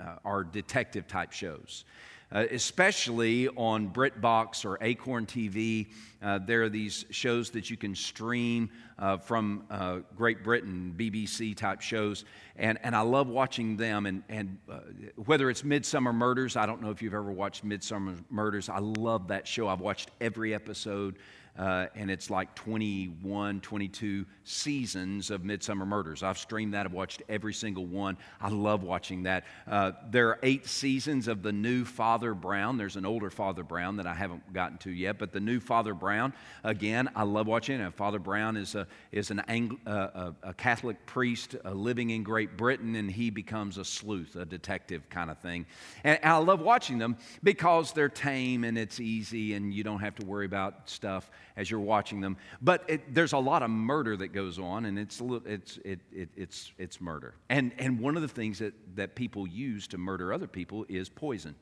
uh, 0.00 0.16
are 0.24 0.44
detective 0.44 1.06
type 1.06 1.32
shows. 1.32 1.84
Uh, 2.32 2.46
especially 2.50 3.46
on 3.50 3.88
BritBox 3.90 4.64
or 4.64 4.76
Acorn 4.80 5.24
TV. 5.24 5.86
Uh, 6.20 6.40
there 6.44 6.64
are 6.64 6.68
these 6.68 7.04
shows 7.10 7.50
that 7.50 7.70
you 7.70 7.76
can 7.76 7.94
stream 7.94 8.70
uh, 8.98 9.16
from 9.18 9.62
uh, 9.70 9.98
Great 10.16 10.42
Britain, 10.42 10.92
BBC 10.96 11.56
type 11.56 11.80
shows, 11.80 12.24
and, 12.56 12.76
and 12.82 12.96
I 12.96 13.02
love 13.02 13.28
watching 13.28 13.76
them. 13.76 14.06
And, 14.06 14.24
and 14.28 14.58
uh, 14.68 14.80
whether 15.26 15.48
it's 15.48 15.62
Midsomer 15.62 16.12
Murders, 16.12 16.56
I 16.56 16.66
don't 16.66 16.82
know 16.82 16.90
if 16.90 17.02
you've 17.02 17.14
ever 17.14 17.30
watched 17.30 17.64
Midsomer 17.64 18.16
Murders, 18.30 18.68
I 18.68 18.80
love 18.80 19.28
that 19.28 19.46
show. 19.46 19.68
I've 19.68 19.80
watched 19.80 20.10
every 20.20 20.54
episode 20.54 21.16
uh, 21.58 21.86
and 21.94 22.10
it's 22.10 22.30
like 22.30 22.54
21, 22.54 23.60
22 23.60 24.26
seasons 24.42 25.30
of 25.30 25.42
Midsomer 25.42 25.86
Murders. 25.86 26.22
I've 26.22 26.38
streamed 26.38 26.74
that, 26.74 26.86
I've 26.86 26.92
watched 26.92 27.22
every 27.28 27.54
single 27.54 27.86
one. 27.86 28.16
I 28.40 28.48
love 28.48 28.82
watching 28.82 29.22
that. 29.24 29.44
Uh, 29.66 29.92
there 30.10 30.28
are 30.30 30.38
eight 30.42 30.66
seasons 30.66 31.28
of 31.28 31.42
the 31.42 31.52
new 31.52 31.84
Father 31.84 32.34
Brown. 32.34 32.76
There's 32.76 32.96
an 32.96 33.06
older 33.06 33.30
Father 33.30 33.62
Brown 33.62 33.96
that 33.96 34.06
I 34.06 34.14
haven't 34.14 34.52
gotten 34.52 34.78
to 34.78 34.90
yet, 34.90 35.18
but 35.18 35.32
the 35.32 35.40
new 35.40 35.60
Father 35.60 35.94
Brown, 35.94 36.32
again, 36.64 37.08
I 37.14 37.22
love 37.22 37.46
watching 37.46 37.80
it. 37.80 37.94
Father 37.94 38.18
Brown 38.18 38.56
is 38.56 38.74
a, 38.74 38.86
is 39.12 39.30
an 39.30 39.40
uh, 39.86 40.32
a 40.42 40.54
Catholic 40.54 41.06
priest 41.06 41.54
uh, 41.64 41.70
living 41.70 42.10
in 42.10 42.22
Great 42.22 42.56
Britain, 42.56 42.96
and 42.96 43.10
he 43.10 43.30
becomes 43.30 43.78
a 43.78 43.84
sleuth, 43.84 44.36
a 44.36 44.44
detective 44.44 45.08
kind 45.08 45.30
of 45.30 45.38
thing. 45.38 45.66
And 46.02 46.18
I 46.22 46.36
love 46.38 46.60
watching 46.60 46.98
them 46.98 47.16
because 47.42 47.92
they're 47.92 48.08
tame 48.08 48.64
and 48.64 48.76
it's 48.76 48.98
easy, 48.98 49.54
and 49.54 49.72
you 49.72 49.84
don't 49.84 50.00
have 50.00 50.16
to 50.16 50.26
worry 50.26 50.46
about 50.46 50.88
stuff 50.90 51.30
as 51.56 51.70
you're 51.70 51.80
watching 51.80 52.20
them. 52.20 52.36
But 52.60 52.84
it, 52.88 53.14
there's 53.14 53.32
a 53.32 53.38
lot 53.38 53.62
of 53.62 53.70
murder 53.70 54.16
that 54.16 54.28
goes 54.28 54.58
on, 54.58 54.86
and 54.86 54.98
it's, 54.98 55.20
it's, 55.44 55.78
it, 55.84 56.00
it, 56.12 56.28
it's, 56.36 56.72
it's 56.78 57.00
murder. 57.00 57.34
And, 57.48 57.72
and 57.78 58.00
one 58.00 58.16
of 58.16 58.22
the 58.22 58.28
things 58.28 58.58
that, 58.58 58.74
that 58.96 59.14
people 59.14 59.46
use 59.46 59.86
to 59.88 59.98
murder 59.98 60.32
other 60.32 60.46
people 60.46 60.84
is 60.88 61.08
poison. 61.08 61.54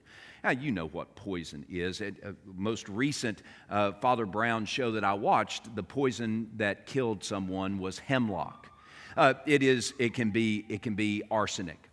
Now, 0.42 0.50
you 0.50 0.72
know 0.72 0.88
what 0.88 1.14
poison 1.14 1.64
is. 1.70 2.00
It, 2.00 2.16
uh, 2.24 2.32
most 2.56 2.88
recent 2.88 3.42
uh, 3.70 3.92
Father 3.92 4.26
Brown 4.26 4.64
show 4.64 4.92
that 4.92 5.04
I 5.04 5.14
watched, 5.14 5.74
the 5.76 5.82
poison 5.82 6.50
that 6.56 6.86
killed 6.86 7.22
someone 7.22 7.78
was 7.78 7.98
hemlock. 7.98 8.70
Uh, 9.16 9.34
it, 9.46 9.62
is, 9.62 9.94
it, 9.98 10.14
can 10.14 10.30
be, 10.30 10.64
it 10.68 10.82
can 10.82 10.94
be 10.94 11.22
arsenic. 11.30 11.88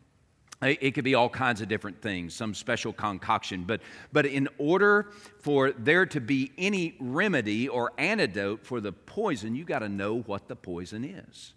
It 0.62 0.94
could 0.94 1.06
be 1.06 1.16
all 1.16 1.30
kinds 1.30 1.62
of 1.62 1.70
different 1.70 2.02
things, 2.02 2.34
some 2.34 2.54
special 2.54 2.92
concoction. 2.92 3.64
But, 3.64 3.80
but 4.12 4.26
in 4.26 4.50
order 4.58 5.12
for 5.40 5.72
there 5.72 6.06
to 6.08 6.20
be 6.20 6.52
any 6.58 6.98
remedy 7.00 7.70
or 7.70 7.94
antidote 7.98 8.66
for 8.66 8.82
the 8.82 8.92
poison, 8.92 9.56
you 9.56 9.64
got 9.64 9.80
to 9.80 9.90
know 9.90 10.20
what 10.20 10.50
the 10.50 10.58
poison 10.58 11.06
is. 11.06 11.54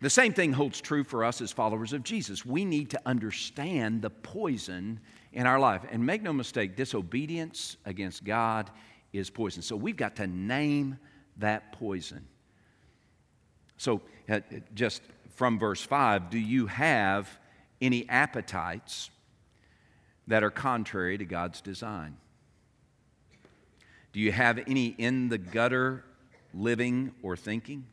The 0.00 0.08
same 0.08 0.32
thing 0.32 0.54
holds 0.54 0.80
true 0.80 1.04
for 1.04 1.24
us 1.24 1.42
as 1.42 1.52
followers 1.52 1.92
of 1.92 2.02
Jesus. 2.02 2.46
We 2.46 2.64
need 2.64 2.88
to 2.90 3.00
understand 3.04 4.00
the 4.00 4.08
poison 4.08 5.00
in 5.34 5.46
our 5.46 5.58
life. 5.58 5.82
And 5.90 6.04
make 6.04 6.22
no 6.22 6.32
mistake, 6.32 6.76
disobedience 6.76 7.76
against 7.84 8.24
God 8.24 8.70
is 9.12 9.28
poison. 9.28 9.62
So 9.62 9.76
we've 9.76 9.96
got 9.96 10.16
to 10.16 10.26
name 10.26 10.98
that 11.36 11.72
poison. 11.72 12.26
So, 13.76 14.00
uh, 14.28 14.40
just 14.74 15.02
from 15.34 15.58
verse 15.58 15.82
5, 15.82 16.30
do 16.30 16.38
you 16.38 16.66
have 16.66 17.39
any 17.80 18.08
appetites 18.08 19.10
that 20.26 20.42
are 20.42 20.50
contrary 20.50 21.18
to 21.18 21.24
God's 21.24 21.60
design? 21.60 22.16
Do 24.12 24.20
you 24.20 24.32
have 24.32 24.58
any 24.66 24.86
in 24.86 25.28
the 25.28 25.38
gutter 25.38 26.04
living 26.52 27.12
or 27.22 27.36
thinking? 27.36 27.86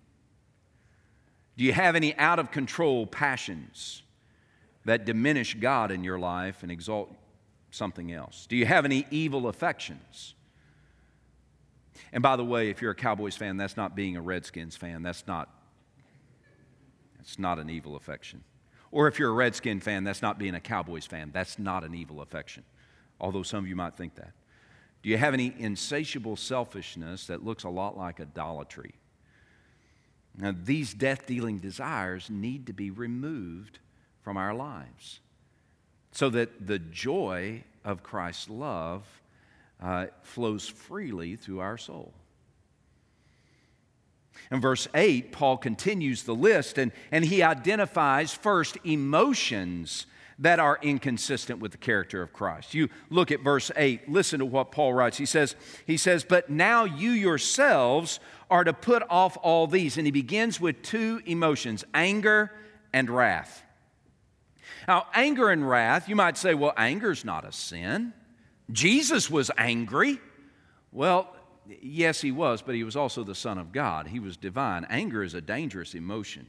Do 1.58 1.64
you 1.64 1.74
have 1.74 1.96
any 1.96 2.16
out 2.18 2.40
of 2.40 2.52
control 2.52 3.08
passions 3.08 4.04
that 4.86 5.06
diminish 5.06 5.56
God 5.56 5.92
in 5.92 6.04
your 6.04 6.20
life 6.20 6.64
and 6.64 6.72
exalt 6.72 7.14
something 7.72 8.12
else? 8.12 8.46
Do 8.48 8.56
you 8.56 8.66
have 8.66 8.86
any 8.86 9.06
evil 9.12 9.48
affections? 9.48 10.36
And 12.14 12.24
by 12.24 12.36
the 12.36 12.46
way, 12.46 12.70
if 12.70 12.82
you're 12.82 12.92
a 12.92 12.96
Cowboys 12.96 13.36
fan, 13.36 13.58
that's 13.58 13.78
not 13.78 13.96
being 13.96 14.16
a 14.16 14.22
Redskins 14.22 14.76
fan. 14.76 15.04
That's 15.04 15.26
not, 15.28 15.50
that's 17.18 17.38
not 17.38 17.60
an 17.60 17.70
evil 17.70 17.96
affection. 17.96 18.44
Or 18.92 19.08
if 19.08 19.20
you're 19.20 19.30
a 19.30 19.34
Redskin 19.34 19.80
fan, 19.82 20.04
that's 20.04 20.22
not 20.22 20.40
being 20.40 20.56
a 20.56 20.60
Cowboys 20.60 21.06
fan. 21.06 21.32
That's 21.34 21.60
not 21.60 21.84
an 21.84 21.94
evil 21.94 22.22
affection, 22.22 22.64
although 23.20 23.44
some 23.44 23.64
of 23.64 23.70
you 23.70 23.76
might 23.76 23.96
think 23.96 24.16
that. 24.16 24.32
Do 25.04 25.10
you 25.10 25.18
have 25.18 25.34
any 25.34 25.54
insatiable 25.58 26.36
selfishness 26.36 27.28
that 27.28 27.44
looks 27.44 27.64
a 27.64 27.70
lot 27.70 27.98
like 27.98 28.20
idolatry? 28.20 28.96
Now, 30.38 30.54
these 30.56 30.94
death 30.94 31.26
dealing 31.26 31.60
desires 31.60 32.30
need 32.30 32.68
to 32.68 32.74
be 32.74 32.92
removed 32.92 33.80
from 34.22 34.38
our 34.38 34.54
lives 34.54 35.20
so 36.12 36.30
that 36.30 36.68
the 36.68 36.80
joy 36.80 37.64
of 37.84 38.04
Christ's 38.04 38.50
love 38.50 39.04
uh, 39.82 40.08
flows 40.22 40.68
freely 40.68 41.36
through 41.36 41.60
our 41.60 41.78
soul. 41.78 42.14
In 44.52 44.62
verse 44.62 44.88
8, 44.94 45.32
Paul 45.32 45.58
continues 45.58 46.24
the 46.24 46.36
list 46.36 46.78
and, 46.78 46.92
and 47.12 47.26
he 47.26 47.44
identifies 47.44 48.34
first 48.34 48.78
emotions 48.84 50.06
that 50.40 50.60
are 50.60 50.78
inconsistent 50.82 51.60
with 51.60 51.72
the 51.72 51.78
character 51.78 52.22
of 52.22 52.32
Christ. 52.32 52.74
You 52.74 52.90
look 53.10 53.32
at 53.32 53.42
verse 53.42 53.72
8, 53.76 54.10
listen 54.10 54.40
to 54.40 54.46
what 54.46 54.72
Paul 54.72 54.94
writes. 54.94 55.18
He 55.18 55.26
says, 55.26 55.56
he 55.86 55.98
says, 55.98 56.24
But 56.24 56.50
now 56.50 56.84
you 56.84 57.12
yourselves 57.12 58.20
are 58.50 58.64
to 58.64 58.74
put 58.74 59.04
off 59.10 59.38
all 59.42 59.68
these. 59.68 59.98
And 59.98 60.06
he 60.06 60.12
begins 60.12 60.60
with 60.62 60.82
two 60.84 61.22
emotions 61.26 61.84
anger 61.94 62.52
and 62.94 63.10
wrath. 63.10 63.64
Now, 64.88 65.08
anger 65.14 65.50
and 65.50 65.68
wrath, 65.68 66.08
you 66.08 66.16
might 66.16 66.38
say, 66.38 66.54
well, 66.54 66.74
anger's 66.78 67.26
not 67.26 67.46
a 67.46 67.52
sin. 67.52 68.14
Jesus 68.72 69.30
was 69.30 69.52
angry. 69.58 70.20
Well, 70.92 71.36
yes, 71.82 72.22
he 72.22 72.32
was, 72.32 72.62
but 72.62 72.76
he 72.76 72.84
was 72.84 72.96
also 72.96 73.24
the 73.24 73.36
Son 73.36 73.58
of 73.58 73.72
God. 73.72 74.08
He 74.08 74.20
was 74.20 74.38
divine. 74.38 74.86
Anger 74.90 75.24
is 75.24 75.34
a 75.34 75.42
dangerous 75.42 75.94
emotion. 75.94 76.48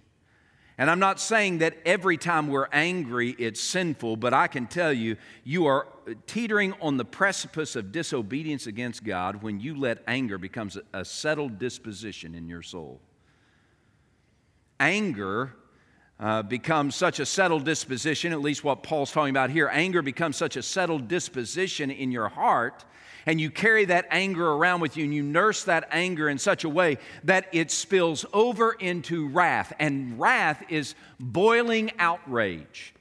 And 0.81 0.89
I'm 0.89 1.01
not 1.01 1.19
saying 1.19 1.59
that 1.59 1.77
every 1.85 2.17
time 2.17 2.47
we're 2.47 2.69
angry 2.73 3.31
it's 3.31 3.61
sinful, 3.61 4.17
but 4.17 4.33
I 4.33 4.47
can 4.47 4.69
tell 4.69 4.93
you, 4.93 5.17
you 5.43 5.67
are 5.67 5.89
teetering 6.27 6.73
on 6.81 6.97
the 6.97 7.05
precipice 7.05 7.75
of 7.75 7.91
disobedience 7.91 8.69
against 8.69 9.03
God 9.03 9.43
when 9.43 9.59
you 9.59 9.77
let 9.77 10.05
anger 10.07 10.39
become 10.39 10.71
a 10.93 11.05
settled 11.05 11.59
disposition 11.59 12.35
in 12.37 12.49
your 12.49 12.63
soul. 12.63 13.01
Anger 14.79 15.55
uh, 16.21 16.43
becomes 16.43 16.97
such 16.97 17.21
a 17.21 17.27
settled 17.27 17.65
disposition, 17.65 18.33
at 18.33 18.41
least 18.41 18.65
what 18.65 18.83
Paul's 18.83 19.13
talking 19.13 19.31
about 19.31 19.51
here. 19.51 19.69
Anger 19.73 20.03
becomes 20.03 20.37
such 20.37 20.57
a 20.57 20.63
settled 20.63 21.09
disposition 21.09 21.91
in 21.91 22.11
your 22.11 22.29
heart 22.29 22.85
and 23.29 23.39
you 23.39 23.51
carry 23.51 23.85
that 23.85 24.07
anger 24.11 24.53
around 24.53 24.81
with 24.81 24.97
you 24.97 25.05
and 25.05 25.15
you 25.15 25.23
nurse 25.23 25.65
that 25.65 25.89
anger 25.91 26.31
in 26.31 26.39
such 26.39 26.65
a 26.65 26.69
way 26.69 26.97
that 27.25 27.47
it 27.53 27.71
spills 27.71 28.25
over 28.33 28.73
into 28.73 29.29
wrath. 29.29 29.71
And 29.79 30.19
wrath 30.19 30.65
is 30.71 30.95
boiling 31.21 31.93
outrage. 31.99 32.95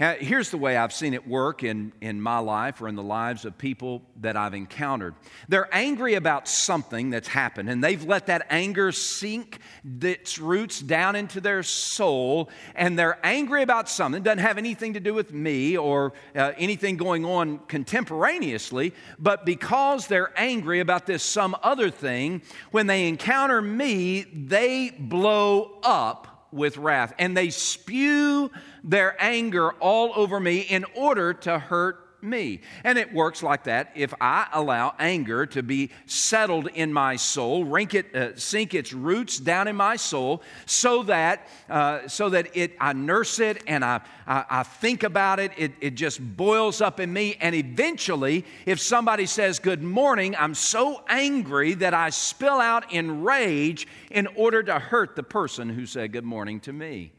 Now, 0.00 0.14
here's 0.14 0.50
the 0.50 0.58
way 0.58 0.76
I've 0.76 0.92
seen 0.92 1.14
it 1.14 1.26
work 1.28 1.62
in, 1.62 1.92
in 2.00 2.20
my 2.20 2.38
life 2.38 2.80
or 2.80 2.88
in 2.88 2.94
the 2.94 3.02
lives 3.02 3.44
of 3.44 3.58
people 3.58 4.02
that 4.20 4.36
I've 4.36 4.54
encountered. 4.54 5.14
They're 5.48 5.68
angry 5.72 6.14
about 6.14 6.48
something 6.48 7.10
that's 7.10 7.28
happened, 7.28 7.68
and 7.68 7.82
they've 7.84 8.02
let 8.02 8.26
that 8.26 8.46
anger 8.50 8.92
sink 8.92 9.58
its 10.00 10.38
roots 10.38 10.80
down 10.80 11.14
into 11.16 11.40
their 11.40 11.62
soul, 11.62 12.50
and 12.74 12.98
they're 12.98 13.18
angry 13.24 13.62
about 13.62 13.88
something. 13.88 14.20
It 14.20 14.24
doesn't 14.24 14.38
have 14.38 14.58
anything 14.58 14.94
to 14.94 15.00
do 15.00 15.14
with 15.14 15.32
me 15.32 15.76
or 15.76 16.12
uh, 16.34 16.52
anything 16.56 16.96
going 16.96 17.24
on 17.24 17.58
contemporaneously, 17.68 18.94
but 19.18 19.44
because 19.44 20.06
they're 20.06 20.32
angry 20.36 20.80
about 20.80 21.06
this 21.06 21.22
some 21.22 21.54
other 21.62 21.90
thing, 21.90 22.42
when 22.70 22.86
they 22.86 23.08
encounter 23.08 23.60
me, 23.60 24.22
they 24.22 24.90
blow 24.98 25.78
up 25.82 26.48
with 26.52 26.76
wrath, 26.76 27.14
and 27.18 27.36
they 27.36 27.50
spew 27.50 28.50
their 28.84 29.16
anger 29.22 29.72
all 29.72 30.12
over 30.14 30.40
me 30.40 30.60
in 30.60 30.84
order 30.94 31.32
to 31.34 31.58
hurt 31.58 32.02
me. 32.22 32.60
And 32.84 32.98
it 32.98 33.12
works 33.12 33.42
like 33.42 33.64
that 33.64 33.90
if 33.94 34.14
I 34.20 34.46
allow 34.52 34.94
anger 34.98 35.44
to 35.46 35.62
be 35.62 35.90
settled 36.06 36.68
in 36.68 36.92
my 36.92 37.16
soul, 37.16 37.76
it, 37.76 38.14
uh, 38.14 38.36
sink 38.36 38.74
its 38.74 38.92
roots 38.92 39.38
down 39.38 39.68
in 39.68 39.76
my 39.76 39.96
soul, 39.96 40.42
so 40.64 41.02
that 41.04 41.48
uh, 41.68 42.06
so 42.06 42.30
that 42.30 42.56
it 42.56 42.76
I 42.80 42.92
nurse 42.92 43.40
it 43.40 43.62
and 43.66 43.84
I, 43.84 44.00
I, 44.26 44.44
I 44.48 44.62
think 44.62 45.02
about 45.02 45.40
it, 45.40 45.52
it. 45.56 45.72
It 45.80 45.94
just 45.94 46.20
boils 46.36 46.80
up 46.80 47.00
in 47.00 47.12
me, 47.12 47.36
and 47.40 47.54
eventually, 47.54 48.44
if 48.66 48.80
somebody 48.80 49.26
says 49.26 49.58
good 49.58 49.82
morning, 49.82 50.36
I'm 50.38 50.54
so 50.54 51.02
angry 51.08 51.74
that 51.74 51.94
I 51.94 52.10
spill 52.10 52.60
out 52.60 52.92
in 52.92 53.22
rage 53.22 53.88
in 54.10 54.28
order 54.28 54.62
to 54.62 54.78
hurt 54.78 55.16
the 55.16 55.22
person 55.22 55.68
who 55.68 55.86
said 55.86 56.12
good 56.12 56.24
morning 56.24 56.60
to 56.60 56.72
me. 56.72 57.12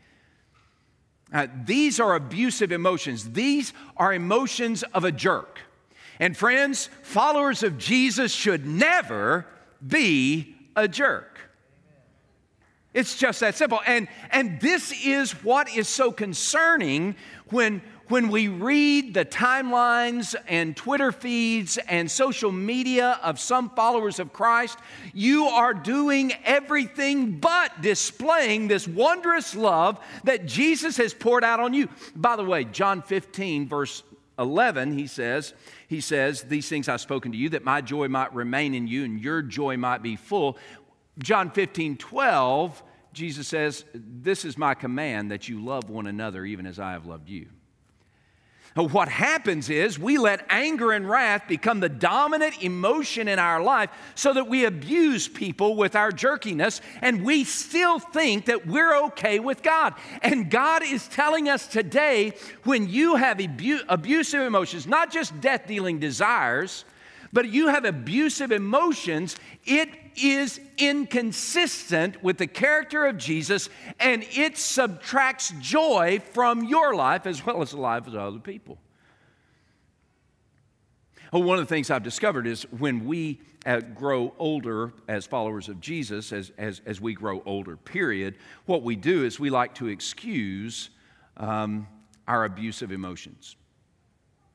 Uh, 1.34 1.48
these 1.66 2.00
are 2.00 2.16
abusive 2.16 2.72
emotions. 2.72 3.32
These 3.32 3.74
are 3.98 4.14
emotions 4.14 4.84
of 4.94 5.04
a 5.04 5.12
jerk. 5.12 5.60
And 6.20 6.38
friends, 6.38 6.90
followers 7.02 7.64
of 7.64 7.78
Jesus 7.78 8.32
should 8.32 8.66
never 8.68 9.48
be 9.86 10.56
a 10.76 10.88
jerk. 10.88 11.40
It's 12.94 13.18
just 13.18 13.40
that 13.40 13.56
simple. 13.56 13.82
And, 13.88 14.08
and 14.30 14.62
this 14.62 14.94
is 15.04 15.32
what 15.44 15.76
is 15.76 15.88
so 15.90 16.12
concerning 16.12 17.16
when, 17.48 17.82
when 18.10 18.30
we 18.30 18.48
read 18.48 19.14
the 19.14 19.26
timelines 19.26 20.36
and 20.48 20.76
Twitter 20.76 21.12
feeds 21.12 21.78
and 21.78 22.10
social 22.10 22.52
media 22.52 23.20
of 23.24 23.40
some 23.40 23.70
followers 23.70 24.20
of 24.20 24.34
Christ, 24.34 24.78
you 25.14 25.46
are 25.46 25.74
doing 25.74 26.34
everything 26.44 27.40
but 27.40 27.82
displaying 27.82 28.68
this 28.68 28.88
wondrous 28.88 29.56
love 29.56 30.00
that 30.26 30.46
Jesus 30.46 30.98
has 30.98 31.14
poured 31.14 31.44
out 31.44 31.60
on 31.60 31.74
you. 31.74 31.88
By 32.16 32.36
the 32.36 32.44
way, 32.44 32.66
John 32.66 33.02
15, 33.02 33.68
verse 33.70 34.04
11, 34.38 34.98
he 34.98 35.08
says, 35.08 35.54
he 35.88 36.02
says, 36.02 36.42
These 36.44 36.68
things 36.68 36.90
I've 36.90 37.02
spoken 37.02 37.32
to 37.32 37.38
you, 37.38 37.50
that 37.50 37.64
my 37.64 37.82
joy 37.82 38.08
might 38.08 38.34
remain 38.34 38.74
in 38.74 38.88
you 38.88 39.06
and 39.06 39.22
your 39.22 39.42
joy 39.42 39.78
might 39.78 40.02
be 40.02 40.16
full. 40.16 40.58
John 41.20 41.52
15, 41.52 41.98
12, 41.98 42.84
Jesus 43.14 43.48
says, 43.48 43.86
This 43.94 44.44
is 44.44 44.58
my 44.58 44.74
command 44.74 45.32
that 45.32 45.48
you 45.48 45.64
love 45.64 45.90
one 45.90 46.08
another 46.08 46.44
even 46.46 46.66
as 46.66 46.80
I 46.80 46.92
have 46.92 47.06
loved 47.06 47.30
you. 47.30 47.48
What 48.76 49.08
happens 49.08 49.70
is 49.70 50.00
we 50.00 50.18
let 50.18 50.46
anger 50.50 50.94
and 50.94 51.08
wrath 51.08 51.48
become 51.48 51.80
the 51.80 51.90
dominant 51.90 52.64
emotion 52.64 53.28
in 53.28 53.38
our 53.38 53.62
life 53.62 53.92
so 54.16 54.34
that 54.34 54.48
we 54.48 54.66
abuse 54.66 55.28
people 55.28 55.76
with 55.76 55.96
our 55.96 56.12
jerkiness 56.12 56.82
and 57.02 57.24
we 57.24 57.44
still 57.44 58.00
think 58.00 58.46
that 58.46 58.66
we're 58.66 58.96
okay 59.06 59.40
with 59.40 59.62
God. 59.62 59.94
And 60.24 60.50
God 60.50 60.82
is 60.84 61.08
telling 61.08 61.50
us 61.50 61.68
today 61.68 62.34
when 62.64 62.90
you 62.90 63.16
have 63.16 63.40
abu- 63.40 63.82
abusive 63.88 64.42
emotions, 64.42 64.88
not 64.88 65.12
just 65.12 65.40
death 65.40 65.68
dealing 65.68 66.00
desires, 66.00 66.84
but 67.32 67.50
you 67.50 67.68
have 67.68 67.86
abusive 67.86 68.52
emotions, 68.52 69.36
it 69.66 69.90
is 70.16 70.60
inconsistent 70.78 72.24
with 72.24 72.38
the 72.38 72.48
character 72.48 73.06
of 73.06 73.18
Jesus 73.18 73.70
and 74.00 74.26
it 74.32 74.58
subtracts 74.58 75.54
joy 75.60 76.22
from 76.34 76.64
your 76.64 76.96
life 76.96 77.26
as 77.26 77.46
well 77.46 77.62
as 77.62 77.72
the 77.72 77.78
life 77.78 78.08
of 78.08 78.16
other 78.16 78.40
people. 78.40 78.78
Well, 81.32 81.44
one 81.44 81.58
of 81.58 81.68
the 81.68 81.74
things 81.74 81.90
I've 81.90 82.04
discovered 82.04 82.46
is 82.46 82.64
when 82.72 83.06
we 83.06 83.42
uh, 83.66 83.80
grow 83.80 84.34
older 84.38 84.94
as 85.08 85.26
followers 85.26 85.70
of 85.70 85.80
Jesus, 85.82 86.32
as, 86.32 86.52
as, 86.58 86.82
as 86.86 87.02
we 87.02 87.14
grow 87.14 87.42
older, 87.46 87.76
period, 87.76 88.36
what 88.66 88.84
we 88.84 88.96
do 88.96 89.24
is 89.24 89.40
we 89.40 89.50
like 89.50 89.74
to 89.76 89.88
excuse 89.88 90.90
um, 91.38 91.88
our 92.28 92.46
abusive 92.46 92.92
emotions. 92.92 93.56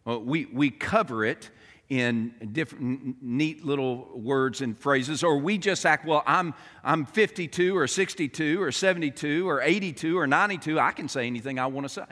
Well, 0.04 0.22
we, 0.22 0.46
we 0.46 0.70
cover 0.70 1.24
it 1.24 1.50
in 1.88 2.34
different 2.52 3.22
neat 3.22 3.64
little 3.64 4.08
words 4.14 4.60
and 4.60 4.78
phrases, 4.78 5.22
or 5.22 5.38
we 5.38 5.56
just 5.56 5.86
act, 5.86 6.04
well, 6.04 6.22
I'm, 6.26 6.52
I'm 6.84 7.06
52 7.06 7.76
or 7.76 7.86
62 7.86 8.60
or 8.60 8.70
72 8.70 9.48
or 9.48 9.62
82 9.62 10.18
or 10.18 10.26
92. 10.26 10.78
I 10.78 10.92
can 10.92 11.08
say 11.08 11.26
anything 11.26 11.58
I 11.58 11.66
want 11.66 11.86
to 11.86 11.88
say. 11.88 12.04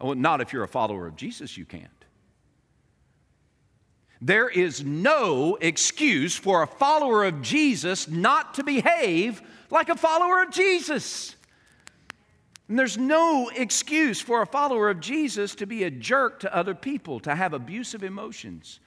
Well, 0.00 0.14
not 0.14 0.40
if 0.40 0.52
you're 0.52 0.64
a 0.64 0.68
follower 0.68 1.06
of 1.06 1.16
Jesus, 1.16 1.58
you 1.58 1.66
can't. 1.66 1.88
There 4.22 4.48
is 4.48 4.82
no 4.84 5.56
excuse 5.60 6.36
for 6.36 6.62
a 6.62 6.66
follower 6.66 7.24
of 7.24 7.42
Jesus 7.42 8.08
not 8.08 8.54
to 8.54 8.64
behave 8.64 9.42
like 9.70 9.88
a 9.88 9.96
follower 9.96 10.42
of 10.42 10.50
Jesus. 10.50 11.36
And 12.70 12.78
there's 12.78 12.96
no 12.96 13.50
excuse 13.52 14.20
for 14.20 14.42
a 14.42 14.46
follower 14.46 14.90
of 14.90 15.00
Jesus 15.00 15.56
to 15.56 15.66
be 15.66 15.82
a 15.82 15.90
jerk 15.90 16.38
to 16.40 16.56
other 16.56 16.72
people, 16.72 17.18
to 17.18 17.34
have 17.34 17.52
abusive 17.52 18.04
emotions 18.04 18.78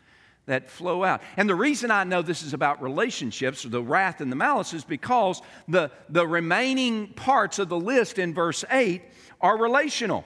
that 0.45 0.69
flow 0.69 1.03
out. 1.03 1.21
And 1.35 1.49
the 1.49 1.55
reason 1.55 1.91
I 1.91 2.05
know 2.05 2.21
this 2.21 2.43
is 2.43 2.53
about 2.53 2.81
relationships, 2.81 3.63
the 3.63 3.83
wrath 3.83 4.21
and 4.21 4.31
the 4.31 4.37
malice, 4.37 4.73
is 4.73 4.85
because 4.85 5.41
the, 5.67 5.91
the 6.07 6.25
remaining 6.25 7.07
parts 7.07 7.59
of 7.59 7.67
the 7.67 7.77
list 7.77 8.19
in 8.19 8.33
verse 8.33 8.63
8 8.71 9.01
are 9.41 9.57
relational. 9.57 10.23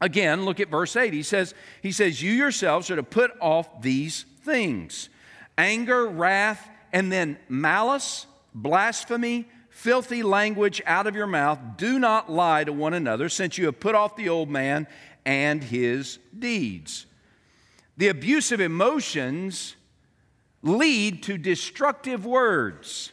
Again, 0.00 0.46
look 0.46 0.58
at 0.58 0.70
verse 0.70 0.96
8. 0.96 1.12
He 1.12 1.22
says, 1.22 1.52
he 1.82 1.92
says, 1.92 2.22
You 2.22 2.32
yourselves 2.32 2.90
are 2.90 2.96
to 2.96 3.02
put 3.02 3.32
off 3.42 3.82
these 3.82 4.24
things 4.40 5.10
anger, 5.58 6.06
wrath, 6.06 6.66
and 6.94 7.12
then 7.12 7.36
malice, 7.46 8.26
blasphemy 8.54 9.46
filthy 9.70 10.22
language 10.22 10.82
out 10.84 11.06
of 11.06 11.16
your 11.16 11.26
mouth. 11.26 11.58
Do 11.76 11.98
not 11.98 12.30
lie 12.30 12.64
to 12.64 12.72
one 12.72 12.92
another, 12.92 13.28
since 13.28 13.56
you 13.56 13.66
have 13.66 13.80
put 13.80 13.94
off 13.94 14.16
the 14.16 14.28
old 14.28 14.50
man 14.50 14.86
and 15.24 15.64
his 15.64 16.18
deeds. 16.38 17.06
The 17.96 18.08
abusive 18.08 18.60
emotions 18.60 19.76
lead 20.62 21.22
to 21.24 21.38
destructive 21.38 22.26
words. 22.26 23.12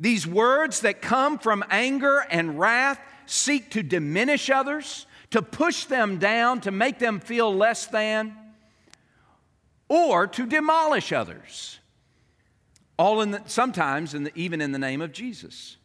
These 0.00 0.26
words 0.26 0.80
that 0.80 1.00
come 1.00 1.38
from 1.38 1.64
anger 1.70 2.24
and 2.30 2.58
wrath 2.58 3.00
seek 3.26 3.70
to 3.72 3.82
diminish 3.82 4.50
others, 4.50 5.06
to 5.30 5.42
push 5.42 5.84
them 5.84 6.18
down, 6.18 6.60
to 6.62 6.70
make 6.70 6.98
them 6.98 7.20
feel 7.20 7.54
less 7.54 7.86
than, 7.86 8.36
or 9.88 10.26
to 10.26 10.46
demolish 10.46 11.12
others 11.12 11.78
all 12.98 13.20
in 13.20 13.32
the, 13.32 13.42
sometimes 13.46 14.14
in 14.14 14.24
the, 14.24 14.32
even 14.34 14.60
in 14.60 14.72
the 14.72 14.78
name 14.78 15.02
of 15.02 15.12
Jesus. 15.12 15.76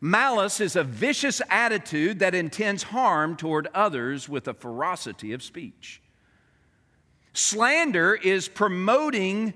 Malice 0.00 0.60
is 0.60 0.76
a 0.76 0.84
vicious 0.84 1.40
attitude 1.48 2.18
that 2.18 2.34
intends 2.34 2.84
harm 2.84 3.36
toward 3.36 3.68
others 3.74 4.28
with 4.28 4.46
a 4.48 4.54
ferocity 4.54 5.32
of 5.32 5.42
speech. 5.42 6.02
Slander 7.32 8.14
is 8.14 8.48
promoting 8.48 9.54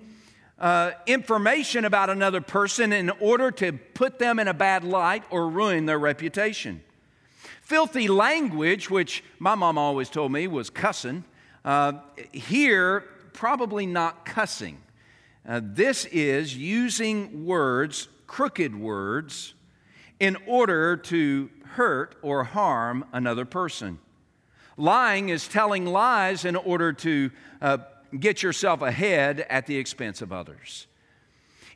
uh, 0.58 0.92
information 1.06 1.84
about 1.84 2.10
another 2.10 2.40
person 2.40 2.92
in 2.92 3.10
order 3.20 3.50
to 3.52 3.72
put 3.72 4.18
them 4.18 4.38
in 4.38 4.48
a 4.48 4.54
bad 4.54 4.84
light 4.84 5.22
or 5.30 5.48
ruin 5.48 5.86
their 5.86 5.98
reputation. 5.98 6.82
Filthy 7.62 8.08
language, 8.08 8.90
which 8.90 9.22
my 9.38 9.54
mom 9.54 9.78
always 9.78 10.08
told 10.08 10.32
me 10.32 10.46
was 10.46 10.70
cussing, 10.70 11.24
uh, 11.64 11.92
here 12.32 13.04
probably 13.32 13.86
not 13.86 14.24
cussing. 14.24 14.78
Uh, 15.48 15.62
this 15.64 16.04
is 16.06 16.54
using 16.54 17.46
words, 17.46 18.08
crooked 18.26 18.78
words, 18.78 19.54
in 20.20 20.36
order 20.46 20.94
to 20.94 21.48
hurt 21.64 22.16
or 22.20 22.44
harm 22.44 23.02
another 23.14 23.46
person. 23.46 23.98
Lying 24.76 25.30
is 25.30 25.48
telling 25.48 25.86
lies 25.86 26.44
in 26.44 26.54
order 26.54 26.92
to 26.92 27.30
uh, 27.62 27.78
get 28.20 28.42
yourself 28.42 28.82
ahead 28.82 29.40
at 29.48 29.66
the 29.66 29.78
expense 29.78 30.20
of 30.20 30.32
others. 30.32 30.86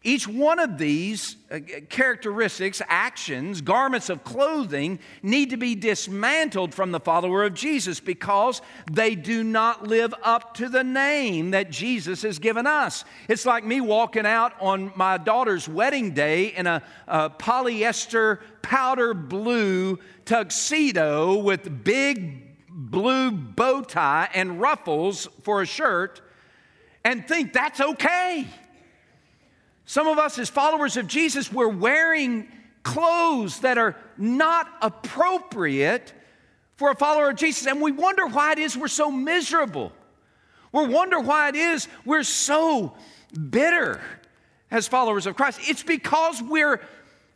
Each 0.05 0.27
one 0.27 0.59
of 0.59 0.79
these 0.79 1.37
uh, 1.51 1.61
characteristics, 1.89 2.83
actions, 2.89 3.61
garments 3.61 4.11
of 4.11 4.25
clothing 4.25 4.99
need 5.23 5.51
to 5.51 5.57
be 5.57 5.77
dismantled 5.77 6.75
from 6.75 6.91
the 6.91 6.99
follower 6.99 7.45
of 7.45 7.55
Jesus 7.55 8.01
because 8.01 8.63
they 8.91 9.15
do 9.15 9.45
not 9.45 9.87
live 9.87 10.13
up 10.25 10.55
to 10.55 10.69
the 10.69 10.83
name 10.83 11.53
that 11.53 11.71
Jesus 11.71 12.23
has 12.23 12.41
given 12.41 12.67
us. 12.67 13.05
It's 13.29 13.47
like 13.47 13.65
me 13.65 13.81
walking 13.81 14.27
out 14.27 14.55
on 14.61 14.93
my 14.97 15.19
daughter's 15.19 15.69
wedding 15.69 16.13
day 16.13 16.47
in 16.47 16.67
a, 16.67 16.83
a 17.07 17.31
polyester 17.31 18.41
powder 18.61 19.15
blue 19.15 20.01
tuxedo 20.25 21.37
with 21.37 21.85
big 21.85 22.43
blue 22.69 23.31
bow 23.31 23.83
tie 23.83 24.29
and 24.35 24.61
ruffles 24.61 25.29
for 25.43 25.63
a 25.63 25.67
shirt 25.67 26.21
and 27.05 27.27
think 27.27 27.53
that's 27.53 27.81
okay. 27.81 28.47
Some 29.85 30.07
of 30.07 30.19
us, 30.19 30.39
as 30.39 30.49
followers 30.49 30.97
of 30.97 31.07
Jesus, 31.07 31.53
we're 31.53 31.69
wearing 31.69 32.49
clothes 32.83 33.61
that 33.61 33.79
are 33.79 33.97
not 34.17 34.69
appropriate 34.81 36.13
for 36.77 36.91
a 36.91 36.95
follower 36.95 37.31
of 37.31 37.37
Jesus, 37.37 37.67
and 37.67 37.81
we 37.81 37.93
wonder 37.93 38.27
why 38.27 38.53
it 38.53 38.59
is 38.59 38.77
we're 38.77 38.89
so 38.89 39.11
miserable. 39.11 39.93
We 40.73 40.87
wonder 40.87 41.21
why 41.21 41.49
it 41.49 41.55
is 41.55 41.87
we're 42.05 42.23
so 42.23 42.95
bitter 43.51 44.01
as 44.71 44.89
followers 44.89 45.27
of 45.27 45.37
Christ. 45.37 45.61
It's 45.65 45.83
because 45.83 46.43
we're 46.43 46.81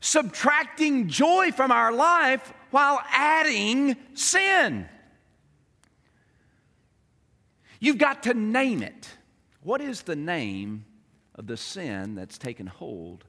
subtracting 0.01 1.09
joy 1.09 1.53
from 1.53 1.71
our 1.71 1.93
life 1.93 2.53
while 2.71 3.01
adding 3.13 3.97
sin. 4.15 4.89
You've 7.79 7.99
got 7.99 8.25
to 8.25 8.35
name 8.35 8.83
it. 8.83 9.09
What 9.63 9.81
is 9.81 10.03
the 10.03 10.17
name 10.17 10.85
of 11.37 11.47
the 11.47 11.57
sin 11.57 12.15
that's 12.15 12.39
taken 12.39 12.67
hold 12.67 13.25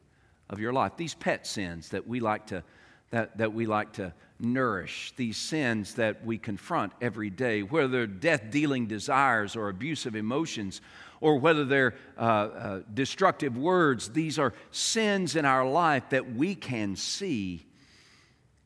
of 0.49 0.59
your 0.59 0.73
life? 0.73 0.93
These 0.97 1.13
pet 1.13 1.45
sins 1.45 1.89
that 1.89 2.07
we 2.07 2.19
like 2.19 2.47
to, 2.47 2.63
that, 3.11 3.37
that 3.37 3.53
we 3.53 3.65
like 3.65 3.93
to 3.93 4.13
nourish, 4.39 5.13
these 5.15 5.37
sins 5.37 5.95
that 5.95 6.25
we 6.25 6.37
confront 6.37 6.93
every 7.01 7.29
day, 7.29 7.63
whether 7.63 7.87
they're 7.87 8.07
death 8.07 8.49
dealing 8.49 8.87
desires 8.87 9.55
or 9.55 9.69
abusive 9.69 10.15
emotions, 10.15 10.81
or 11.21 11.37
whether 11.37 11.65
they're 11.65 11.95
uh, 12.17 12.21
uh, 12.21 12.81
destructive 12.93 13.57
words, 13.57 14.09
these 14.09 14.37
are 14.37 14.53
sins 14.71 15.35
in 15.35 15.45
our 15.45 15.67
life 15.67 16.09
that 16.09 16.33
we 16.35 16.55
can 16.55 16.95
see 16.95 17.65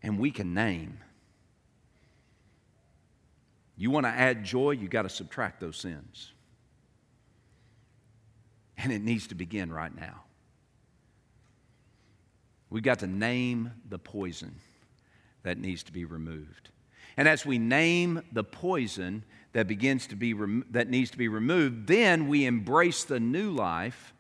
and 0.04 0.20
we 0.20 0.32
can 0.32 0.54
name. 0.54 0.98
You 3.78 3.90
want 3.90 4.06
to 4.06 4.12
add 4.12 4.44
joy, 4.44 4.72
you 4.72 4.88
got 4.88 5.04
to 5.04 5.10
subtract 5.10 5.60
those 5.60 5.78
sins. 5.78 6.34
And 8.82 8.92
it 8.92 9.02
needs 9.02 9.28
to 9.28 9.36
begin 9.36 9.72
right 9.72 9.96
now. 9.96 10.24
We've 12.70 12.84
got 12.84 13.00
to 13.00 13.08
name 13.08 13.72
the 13.88 14.00
poison 14.00 14.56
that 15.44 15.58
needs 15.58 15.84
to 15.84 15.92
be 15.92 16.06
removed. 16.06 16.70
And 17.18 17.28
as 17.28 17.46
we 17.46 17.60
name 17.60 18.22
the 18.32 18.44
poison 18.44 19.24
that 19.54 19.68
begins 19.68 20.08
to 20.08 20.16
be 20.16 20.34
rem- 20.34 20.66
that 20.72 20.90
needs 20.90 21.12
to 21.12 21.18
be 21.18 21.28
removed, 21.28 21.88
then 21.88 22.28
we 22.28 22.46
embrace 22.46 23.04
the 23.04 23.20
new 23.20 23.52
life 23.52 24.14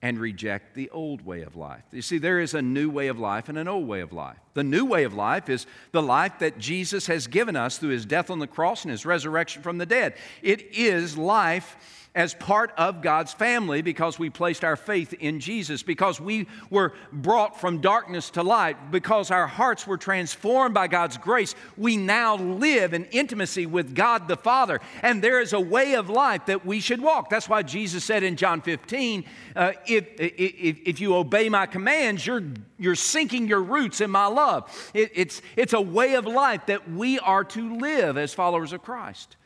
and 0.00 0.18
reject 0.18 0.74
the 0.74 0.88
old 0.90 1.26
way 1.26 1.42
of 1.42 1.56
life. 1.56 1.82
You 1.90 2.02
see, 2.02 2.18
there 2.18 2.40
is 2.40 2.54
a 2.54 2.62
new 2.62 2.88
way 2.88 3.08
of 3.08 3.18
life 3.18 3.48
and 3.48 3.58
an 3.58 3.66
old 3.66 3.88
way 3.88 4.00
of 4.00 4.12
life. 4.12 4.38
The 4.54 4.62
new 4.62 4.84
way 4.84 5.04
of 5.04 5.12
life 5.12 5.48
is 5.48 5.66
the 5.90 6.02
life 6.02 6.38
that 6.38 6.58
Jesus 6.58 7.08
has 7.08 7.26
given 7.26 7.56
us 7.56 7.78
through 7.78 7.90
his 7.90 8.06
death 8.06 8.30
on 8.30 8.38
the 8.38 8.46
cross 8.46 8.84
and 8.84 8.92
his 8.92 9.04
resurrection 9.04 9.62
from 9.62 9.78
the 9.78 9.86
dead. 9.86 10.14
It 10.40 10.62
is 10.72 11.18
life 11.18 12.07
as 12.18 12.34
part 12.34 12.72
of 12.76 13.00
God's 13.00 13.32
family 13.32 13.80
because 13.80 14.18
we 14.18 14.28
placed 14.28 14.64
our 14.64 14.74
faith 14.74 15.12
in 15.14 15.38
Jesus, 15.38 15.84
because 15.84 16.20
we 16.20 16.48
were 16.68 16.92
brought 17.12 17.60
from 17.60 17.80
darkness 17.80 18.30
to 18.30 18.42
light, 18.42 18.90
because 18.90 19.30
our 19.30 19.46
hearts 19.46 19.86
were 19.86 19.96
transformed 19.96 20.74
by 20.74 20.88
God's 20.88 21.16
grace. 21.16 21.54
We 21.76 21.96
now 21.96 22.34
live 22.34 22.92
in 22.92 23.04
intimacy 23.12 23.66
with 23.66 23.94
God 23.94 24.26
the 24.26 24.36
Father, 24.36 24.80
and 25.00 25.22
there 25.22 25.40
is 25.40 25.52
a 25.52 25.60
way 25.60 25.94
of 25.94 26.10
life 26.10 26.46
that 26.46 26.66
we 26.66 26.80
should 26.80 27.00
walk. 27.00 27.30
That's 27.30 27.48
why 27.48 27.62
Jesus 27.62 28.02
said 28.02 28.24
in 28.24 28.34
John 28.34 28.62
15, 28.62 29.24
uh, 29.54 29.72
if, 29.86 30.08
if, 30.18 30.78
if 30.84 31.00
you 31.00 31.14
obey 31.14 31.48
my 31.48 31.66
commands, 31.66 32.26
you're, 32.26 32.42
you're 32.80 32.96
sinking 32.96 33.46
your 33.46 33.62
roots 33.62 34.00
in 34.00 34.10
my 34.10 34.26
love. 34.26 34.90
It, 34.92 35.12
it's, 35.14 35.40
it's 35.54 35.72
a 35.72 35.80
way 35.80 36.14
of 36.14 36.26
life 36.26 36.66
that 36.66 36.90
we 36.90 37.20
are 37.20 37.44
to 37.44 37.76
live 37.78 38.18
as 38.18 38.34
followers 38.34 38.72
of 38.72 38.82
Christ. 38.82 39.36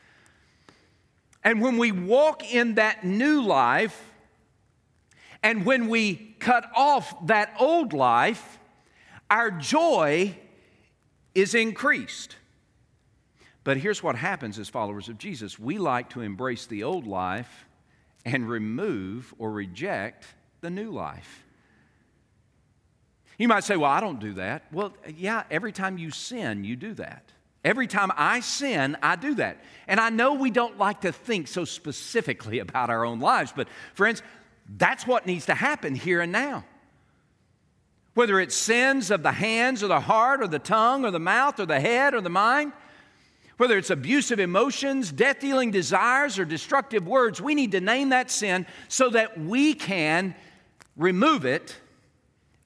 And 1.43 1.61
when 1.61 1.77
we 1.77 1.91
walk 1.91 2.53
in 2.53 2.75
that 2.75 3.03
new 3.03 3.41
life, 3.41 4.11
and 5.41 5.65
when 5.65 5.89
we 5.89 6.35
cut 6.39 6.69
off 6.73 7.27
that 7.27 7.53
old 7.59 7.91
life, 7.91 8.59
our 9.29 9.51
joy 9.51 10.37
is 11.35 11.53
increased. 11.53 12.37
But 13.63 13.77
here's 13.77 14.01
what 14.01 14.15
happens 14.15 14.57
as 14.57 14.69
followers 14.69 15.09
of 15.09 15.17
Jesus 15.17 15.59
we 15.59 15.77
like 15.77 16.09
to 16.11 16.21
embrace 16.21 16.65
the 16.65 16.83
old 16.83 17.05
life 17.05 17.65
and 18.25 18.47
remove 18.47 19.33
or 19.37 19.51
reject 19.51 20.25
the 20.61 20.69
new 20.69 20.91
life. 20.91 21.43
You 23.37 23.49
might 23.49 23.65
say, 23.65 23.75
Well, 23.75 23.91
I 23.91 23.99
don't 23.99 24.19
do 24.19 24.33
that. 24.35 24.63
Well, 24.71 24.95
yeah, 25.17 25.43
every 25.51 25.73
time 25.73 25.97
you 25.97 26.11
sin, 26.11 26.63
you 26.63 26.77
do 26.77 26.93
that. 26.93 27.32
Every 27.63 27.87
time 27.87 28.11
I 28.15 28.41
sin, 28.41 28.97
I 29.01 29.15
do 29.15 29.35
that. 29.35 29.57
And 29.87 29.99
I 29.99 30.09
know 30.09 30.33
we 30.33 30.51
don't 30.51 30.77
like 30.77 31.01
to 31.01 31.11
think 31.11 31.47
so 31.47 31.65
specifically 31.65 32.59
about 32.59 32.89
our 32.89 33.05
own 33.05 33.19
lives, 33.19 33.53
but 33.55 33.67
friends, 33.93 34.21
that's 34.77 35.07
what 35.07 35.25
needs 35.25 35.45
to 35.47 35.53
happen 35.53 35.95
here 35.95 36.21
and 36.21 36.31
now. 36.31 36.65
Whether 38.13 38.39
it's 38.39 38.55
sins 38.55 39.09
of 39.11 39.23
the 39.23 39.31
hands 39.31 39.81
or 39.81 39.87
the 39.87 39.99
heart 39.99 40.41
or 40.41 40.47
the 40.47 40.59
tongue 40.59 41.03
or 41.03 41.11
the 41.11 41.19
mouth 41.19 41.59
or 41.59 41.65
the 41.65 41.79
head 41.79 42.13
or 42.13 42.21
the 42.21 42.29
mind, 42.29 42.73
whether 43.57 43.77
it's 43.77 43.89
abusive 43.89 44.39
emotions, 44.39 45.11
death 45.11 45.39
dealing 45.39 45.71
desires, 45.71 46.37
or 46.37 46.45
destructive 46.45 47.07
words, 47.07 47.41
we 47.41 47.55
need 47.55 47.71
to 47.71 47.81
name 47.81 48.09
that 48.09 48.29
sin 48.29 48.65
so 48.87 49.09
that 49.09 49.39
we 49.39 49.73
can 49.73 50.35
remove 50.95 51.45
it 51.45 51.75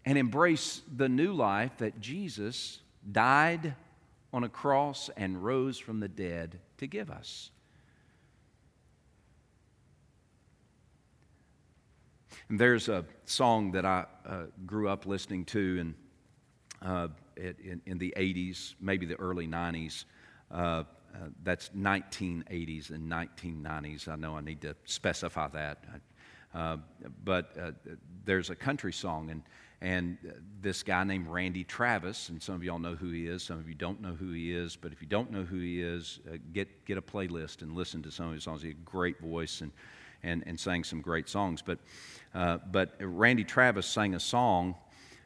and 0.05 0.17
embrace 0.17 0.81
the 0.95 1.09
new 1.09 1.33
life 1.33 1.71
that 1.77 1.99
Jesus 1.99 2.79
died 3.09 3.75
on 4.33 4.43
a 4.43 4.49
cross 4.49 5.09
and 5.17 5.43
rose 5.43 5.77
from 5.77 5.99
the 5.99 6.07
dead 6.07 6.59
to 6.77 6.87
give 6.87 7.09
us. 7.09 7.51
And 12.49 12.59
there's 12.59 12.87
a 12.87 13.03
song 13.25 13.71
that 13.71 13.85
I 13.85 14.05
uh, 14.25 14.43
grew 14.65 14.87
up 14.87 15.05
listening 15.05 15.45
to 15.45 15.77
in, 15.79 15.95
uh, 16.81 17.07
in, 17.35 17.81
in, 17.85 17.97
the 17.97 18.13
80s, 18.15 18.75
maybe 18.79 19.05
the 19.05 19.19
early 19.19 19.47
90s. 19.47 20.05
Uh, 20.49 20.55
uh, 20.55 20.83
that's 21.43 21.69
1980s 21.69 22.91
and 22.91 23.11
1990s. 23.11 24.07
I 24.07 24.15
know 24.15 24.37
I 24.37 24.41
need 24.41 24.61
to 24.61 24.75
specify 24.85 25.47
that. 25.49 25.83
Uh, 26.53 26.77
but 27.23 27.55
uh, 27.59 27.71
there's 28.23 28.49
a 28.49 28.55
country 28.55 28.93
song, 28.93 29.29
and 29.29 29.43
and 29.81 30.17
this 30.61 30.81
guy 30.81 31.03
named 31.03 31.27
Randy 31.27 31.63
Travis, 31.63 32.29
and 32.29 32.41
some 32.41 32.55
of 32.55 32.63
y'all 32.63 32.79
know 32.79 32.95
who 32.95 33.11
he 33.11 33.27
is, 33.27 33.43
some 33.43 33.59
of 33.59 33.69
you 33.69 33.75
don't 33.75 34.01
know 34.01 34.13
who 34.13 34.31
he 34.31 34.51
is, 34.51 34.75
but 34.75 34.91
if 34.91 35.01
you 35.01 35.07
don't 35.07 35.31
know 35.31 35.43
who 35.43 35.59
he 35.59 35.81
is, 35.81 36.19
uh, 36.27 36.37
get, 36.51 36.85
get 36.85 36.97
a 36.97 37.01
playlist 37.01 37.61
and 37.61 37.75
listen 37.75 38.01
to 38.03 38.11
some 38.11 38.27
of 38.27 38.33
his 38.33 38.43
songs. 38.43 38.63
He 38.63 38.69
has 38.69 38.75
a 38.75 38.89
great 38.89 39.19
voice 39.19 39.61
and, 39.61 39.71
and, 40.23 40.43
and 40.47 40.59
sang 40.59 40.83
some 40.83 40.99
great 40.99 41.29
songs. 41.29 41.61
But, 41.61 41.77
uh, 42.33 42.57
but 42.71 42.95
Randy 42.99 43.43
Travis 43.43 43.85
sang 43.85 44.15
a 44.15 44.19
song 44.19 44.75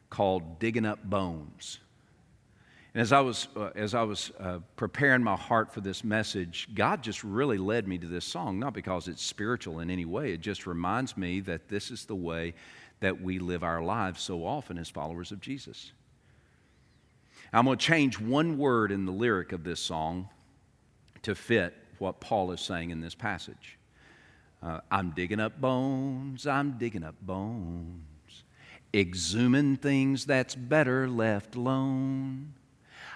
called 0.09 0.59
Digging 0.59 0.85
Up 0.85 1.01
Bones. 1.01 1.79
And 2.93 3.01
as 3.01 3.13
I 3.13 3.21
was, 3.21 3.47
uh, 3.55 3.69
as 3.73 3.95
I 3.95 4.03
was 4.03 4.33
uh, 4.37 4.59
preparing 4.75 5.23
my 5.23 5.37
heart 5.37 5.73
for 5.73 5.79
this 5.79 6.03
message, 6.03 6.67
God 6.73 7.01
just 7.01 7.23
really 7.23 7.57
led 7.57 7.87
me 7.87 7.97
to 7.97 8.07
this 8.07 8.25
song, 8.25 8.59
not 8.59 8.73
because 8.73 9.07
it's 9.07 9.23
spiritual 9.23 9.79
in 9.79 9.89
any 9.89 10.03
way. 10.03 10.33
It 10.33 10.41
just 10.41 10.67
reminds 10.67 11.15
me 11.15 11.39
that 11.39 11.69
this 11.69 11.89
is 11.89 12.03
the 12.03 12.15
way 12.15 12.53
that 13.01 13.21
we 13.21 13.39
live 13.39 13.63
our 13.63 13.81
lives 13.81 14.21
so 14.21 14.45
often 14.45 14.77
as 14.77 14.89
followers 14.89 15.31
of 15.31 15.41
Jesus. 15.41 15.91
I'm 17.51 17.65
going 17.65 17.77
to 17.77 17.85
change 17.85 18.19
one 18.19 18.57
word 18.57 18.91
in 18.91 19.05
the 19.05 19.11
lyric 19.11 19.51
of 19.51 19.63
this 19.63 19.81
song 19.81 20.29
to 21.23 21.35
fit 21.35 21.75
what 21.99 22.21
Paul 22.21 22.51
is 22.51 22.61
saying 22.61 22.91
in 22.91 23.01
this 23.01 23.13
passage. 23.13 23.77
Uh, 24.63 24.79
I'm 24.89 25.11
digging 25.11 25.39
up 25.39 25.59
bones, 25.59 26.47
I'm 26.47 26.77
digging 26.77 27.03
up 27.03 27.15
bones, 27.21 28.43
exhuming 28.93 29.75
things 29.77 30.25
that's 30.25 30.55
better 30.55 31.09
left 31.09 31.55
alone. 31.55 32.53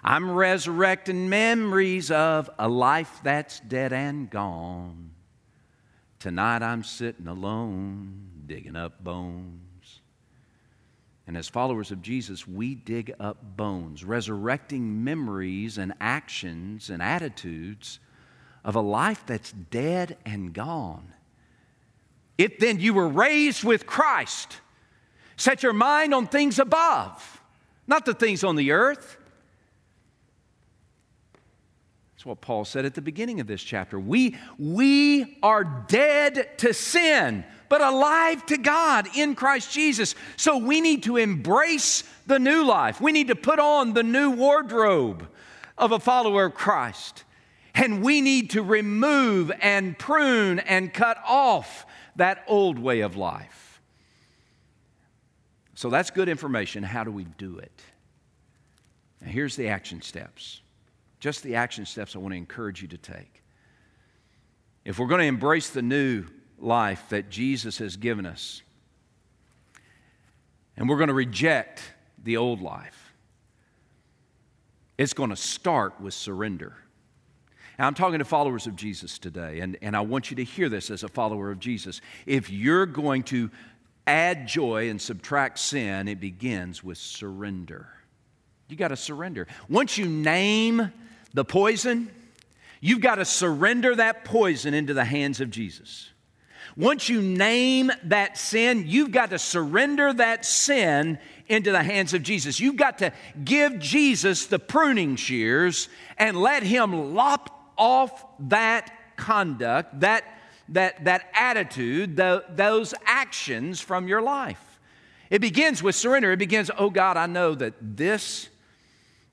I'm 0.03 0.31
resurrecting 0.31 1.29
memories 1.29 2.11
of 2.11 2.49
a 2.59 2.67
life 2.67 3.19
that's 3.23 3.59
dead 3.59 3.93
and 3.93 4.29
gone. 4.29 5.11
Tonight 6.19 6.63
I'm 6.63 6.83
sitting 6.83 7.27
alone, 7.27 8.29
digging 8.47 8.75
up 8.75 9.03
bones. 9.03 9.64
And 11.27 11.35
as 11.35 11.47
followers 11.47 11.91
of 11.91 12.01
Jesus, 12.01 12.47
we 12.47 12.75
dig 12.75 13.13
up 13.19 13.57
bones, 13.57 14.03
resurrecting 14.03 15.03
memories 15.03 15.77
and 15.77 15.93
actions 15.99 16.89
and 16.89 17.01
attitudes 17.01 17.99
of 18.63 18.75
a 18.75 18.81
life 18.81 19.23
that's 19.25 19.51
dead 19.51 20.17
and 20.25 20.53
gone. 20.53 21.13
If 22.37 22.59
then 22.59 22.79
you 22.79 22.93
were 22.93 23.07
raised 23.07 23.63
with 23.63 23.87
Christ, 23.87 24.59
Set 25.37 25.63
your 25.63 25.73
mind 25.73 26.13
on 26.13 26.27
things 26.27 26.59
above, 26.59 27.41
not 27.87 28.05
the 28.05 28.13
things 28.13 28.43
on 28.43 28.55
the 28.55 28.71
earth. 28.71 29.17
What 32.25 32.41
Paul 32.41 32.65
said 32.65 32.85
at 32.85 32.95
the 32.95 33.03
beginning 33.03 33.39
of 33.39 33.45
this 33.45 33.61
chapter. 33.61 33.99
We, 33.99 34.35
we 34.57 35.37
are 35.43 35.63
dead 35.63 36.57
to 36.57 36.73
sin, 36.73 37.45
but 37.69 37.81
alive 37.81 38.43
to 38.47 38.57
God 38.57 39.07
in 39.15 39.35
Christ 39.35 39.71
Jesus. 39.71 40.15
So 40.35 40.57
we 40.57 40.81
need 40.81 41.03
to 41.03 41.17
embrace 41.17 42.03
the 42.25 42.39
new 42.39 42.65
life. 42.65 42.99
We 42.99 43.11
need 43.11 43.27
to 43.27 43.35
put 43.35 43.59
on 43.59 43.93
the 43.93 44.01
new 44.01 44.31
wardrobe 44.31 45.27
of 45.77 45.91
a 45.91 45.99
follower 45.99 46.45
of 46.45 46.55
Christ. 46.55 47.23
And 47.75 48.01
we 48.01 48.21
need 48.21 48.49
to 48.51 48.63
remove 48.63 49.51
and 49.61 49.95
prune 49.95 50.57
and 50.57 50.91
cut 50.91 51.19
off 51.27 51.85
that 52.15 52.43
old 52.47 52.79
way 52.79 53.01
of 53.01 53.15
life. 53.15 53.79
So 55.75 55.91
that's 55.91 56.09
good 56.09 56.27
information. 56.27 56.81
How 56.81 57.03
do 57.03 57.11
we 57.11 57.25
do 57.25 57.59
it? 57.59 57.83
Now, 59.21 59.29
here's 59.29 59.55
the 59.55 59.67
action 59.67 60.01
steps. 60.01 60.61
Just 61.19 61.43
the 61.43 61.55
action 61.55 61.85
steps 61.85 62.15
I 62.15 62.19
want 62.19 62.33
to 62.33 62.37
encourage 62.37 62.81
you 62.81 62.87
to 62.89 62.97
take. 62.97 63.43
If 64.83 64.99
we're 64.99 65.07
going 65.07 65.21
to 65.21 65.27
embrace 65.27 65.69
the 65.69 65.81
new 65.81 66.25
life 66.59 67.03
that 67.09 67.29
Jesus 67.29 67.79
has 67.79 67.97
given 67.97 68.25
us, 68.25 68.61
and 70.77 70.87
we're 70.87 70.97
going 70.97 71.07
to 71.07 71.13
reject 71.13 71.81
the 72.23 72.37
old 72.37 72.61
life, 72.61 73.13
it's 74.97 75.13
going 75.13 75.29
to 75.29 75.35
start 75.35 75.99
with 75.99 76.13
surrender. 76.13 76.75
Now, 77.77 77.87
I'm 77.87 77.93
talking 77.93 78.19
to 78.19 78.25
followers 78.25 78.67
of 78.67 78.75
Jesus 78.75 79.19
today, 79.19 79.59
and, 79.59 79.77
and 79.81 79.97
I 79.97 80.01
want 80.01 80.29
you 80.29 80.35
to 80.37 80.43
hear 80.43 80.69
this 80.69 80.89
as 80.89 81.03
a 81.03 81.09
follower 81.09 81.51
of 81.51 81.59
Jesus. 81.59 81.99
If 82.25 82.49
you're 82.49 82.85
going 82.85 83.23
to 83.23 83.51
add 84.07 84.47
joy 84.47 84.89
and 84.89 85.01
subtract 85.01 85.59
sin, 85.59 86.07
it 86.07 86.21
begins 86.21 86.83
with 86.83 86.97
surrender. 86.97 87.89
You 88.69 88.77
got 88.77 88.89
to 88.89 88.95
surrender. 88.95 89.47
Once 89.67 89.97
you 89.97 90.07
name 90.07 90.91
the 91.35 91.45
poison, 91.45 92.09
you've 92.79 93.01
got 93.01 93.15
to 93.15 93.25
surrender 93.25 93.93
that 93.95 94.25
poison 94.25 94.73
into 94.73 94.93
the 94.93 95.05
hands 95.05 95.41
of 95.41 95.51
Jesus. 95.51 96.09
Once 96.77 97.07
you 97.07 97.21
name 97.21 97.91
that 98.03 98.37
sin, 98.37 98.85
you've 98.87 99.11
got 99.11 99.29
to 99.29 99.39
surrender 99.39 100.13
that 100.13 100.45
sin 100.45 101.19
into 101.47 101.71
the 101.71 101.83
hands 101.83 102.13
of 102.13 102.23
Jesus. 102.23 102.59
You've 102.59 102.77
got 102.77 102.97
to 102.99 103.13
give 103.43 103.79
Jesus 103.79 104.47
the 104.47 104.59
pruning 104.59 105.17
shears 105.17 105.89
and 106.17 106.35
let 106.37 106.63
Him 106.63 107.13
lop 107.13 107.73
off 107.77 108.25
that 108.49 108.91
conduct, 109.17 109.99
that, 109.99 110.23
that, 110.69 111.03
that 111.03 111.29
attitude, 111.33 112.15
the, 112.15 112.45
those 112.49 112.93
actions 113.05 113.81
from 113.81 114.07
your 114.07 114.21
life. 114.21 114.79
It 115.29 115.39
begins 115.39 115.83
with 115.83 115.95
surrender. 115.95 116.31
It 116.31 116.39
begins, 116.39 116.71
oh 116.77 116.89
God, 116.89 117.17
I 117.17 117.25
know 117.25 117.55
that 117.55 117.73
this, 117.81 118.49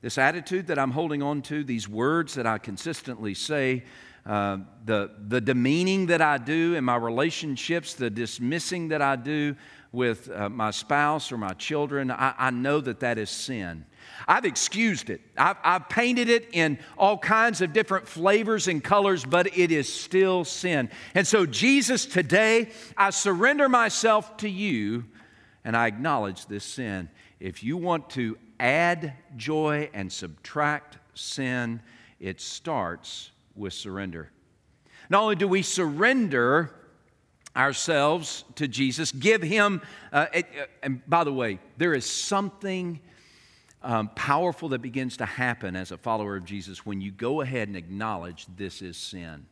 this 0.03 0.19
attitude 0.19 0.67
that 0.67 0.79
I'm 0.79 0.91
holding 0.91 1.23
on 1.23 1.43
to, 1.43 1.63
these 1.65 1.89
words 1.89 2.35
that 2.35 2.47
I 2.47 2.59
consistently 2.59 3.35
say, 3.35 3.85
uh, 4.27 4.59
the, 4.85 5.11
the 5.29 5.41
demeaning 5.41 6.07
that 6.07 6.21
I 6.21 6.39
do 6.39 6.75
in 6.75 6.85
my 6.85 6.97
relationships, 6.97 7.95
the 7.95 8.11
dismissing 8.11 8.89
that 8.89 9.01
I 9.01 9.17
do 9.17 9.57
with 9.93 10.31
uh, 10.31 10.49
my 10.49 10.71
spouse 10.71 11.31
or 11.33 11.39
my 11.39 11.53
children, 11.55 12.11
I, 12.11 12.35
I 12.37 12.51
know 12.51 12.81
that 12.81 13.01
that 13.01 13.19
is 13.19 13.31
sin. 13.31 13.85
I've 14.27 14.45
excused 14.45 15.11
it. 15.11 15.21
I've, 15.37 15.57
I've, 15.63 15.89
painted 15.89 16.29
it 16.29 16.49
in 16.53 16.79
all 16.97 17.19
kinds 17.19 17.61
of 17.61 17.73
different 17.73 18.09
flavors 18.09 18.69
and 18.69 18.83
colors, 18.83 19.25
but 19.25 19.57
it 19.57 19.71
is 19.71 19.93
still 19.93 20.45
sin. 20.45 20.91
And 21.15 21.27
so, 21.27 21.47
Jesus, 21.47 22.07
today, 22.07 22.71
I 22.97 23.11
surrender 23.11 23.69
myself 23.69 24.37
to 24.39 24.49
you 24.49 25.05
and 25.65 25.77
I 25.77 25.87
acknowledge 25.87 26.47
this 26.47 26.65
sin. 26.65 27.09
If 27.43 27.65
you 27.65 27.77
want 27.77 28.09
to 28.11 28.39
add 28.61 29.15
joy 29.37 29.91
and 29.93 30.13
subtract 30.13 30.99
sin, 31.15 31.83
it 32.21 32.41
starts 32.41 33.33
with 33.57 33.73
surrender. 33.73 34.31
Not 35.11 35.25
only 35.25 35.35
do 35.35 35.49
we 35.49 35.63
surrender 35.63 36.73
ourselves 37.57 38.45
to 38.55 38.69
Jesus, 38.69 39.11
give 39.11 39.43
Him, 39.43 39.83
uh, 40.13 40.27
it, 40.33 40.47
uh, 40.57 40.67
and 40.85 41.03
by 41.09 41.25
the 41.25 41.33
way, 41.33 41.59
there 41.79 41.95
is 41.95 42.09
something 42.09 43.01
um, 43.83 44.11
powerful 44.15 44.69
that 44.69 44.81
begins 44.81 45.17
to 45.17 45.27
happen 45.27 45.75
as 45.75 45.91
a 45.91 45.99
follower 45.99 46.37
of 46.37 46.45
Jesus 46.45 46.87
when 46.87 47.01
you 47.01 47.11
go 47.11 47.41
ahead 47.41 47.67
and 47.67 47.77
acknowledge 47.77 48.47
this 48.57 48.81
is 48.83 48.97
sin. 48.97 49.47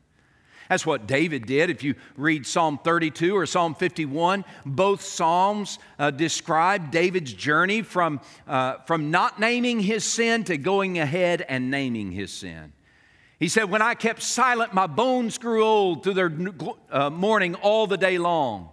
That's 0.71 0.87
what 0.87 1.09
David 1.09 1.47
did. 1.47 1.69
If 1.69 1.83
you 1.83 1.97
read 2.17 2.47
Psalm 2.47 2.79
32 2.85 3.37
or 3.37 3.45
Psalm 3.45 3.75
51, 3.75 4.45
both 4.65 5.03
Psalms 5.03 5.81
uh, 5.99 6.13
describe 6.13 6.93
David's 6.93 7.33
journey 7.33 7.83
from, 7.83 8.21
uh, 8.47 8.77
from 8.87 9.11
not 9.11 9.41
naming 9.41 9.81
his 9.81 10.05
sin 10.05 10.45
to 10.45 10.57
going 10.57 11.01
ahead 11.01 11.45
and 11.49 11.73
naming 11.73 12.13
his 12.13 12.33
sin. 12.33 12.73
He 13.41 13.49
said, 13.49 13.65
When 13.65 13.83
I 13.83 13.97
kept 13.97 14.23
silent, 14.23 14.73
my 14.73 14.87
bones 14.87 15.39
grew 15.39 15.65
old 15.65 16.05
through 16.05 16.15
their 16.15 16.33
uh, 16.89 17.11
mourning 17.11 17.57
all 17.57 17.89
the 17.89 17.99
day 17.99 18.17
long. 18.17 18.69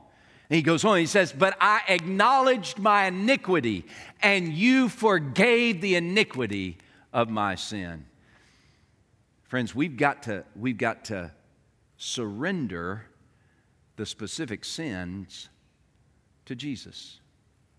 And 0.52 0.56
he 0.56 0.62
goes 0.62 0.86
on, 0.86 1.00
he 1.00 1.08
says, 1.08 1.34
But 1.34 1.58
I 1.60 1.82
acknowledged 1.90 2.78
my 2.78 3.06
iniquity, 3.06 3.86
and 4.22 4.54
you 4.54 4.88
forgave 4.88 5.82
the 5.82 5.96
iniquity 5.96 6.78
of 7.12 7.28
my 7.28 7.56
sin. 7.56 8.06
Friends, 9.46 9.74
we've 9.74 9.98
got 9.98 10.22
to, 10.24 10.44
we've 10.56 10.78
got 10.78 11.06
to 11.06 11.32
surrender 11.98 13.06
the 13.96 14.06
specific 14.06 14.64
sins 14.64 15.50
to 16.46 16.56
Jesus. 16.56 17.20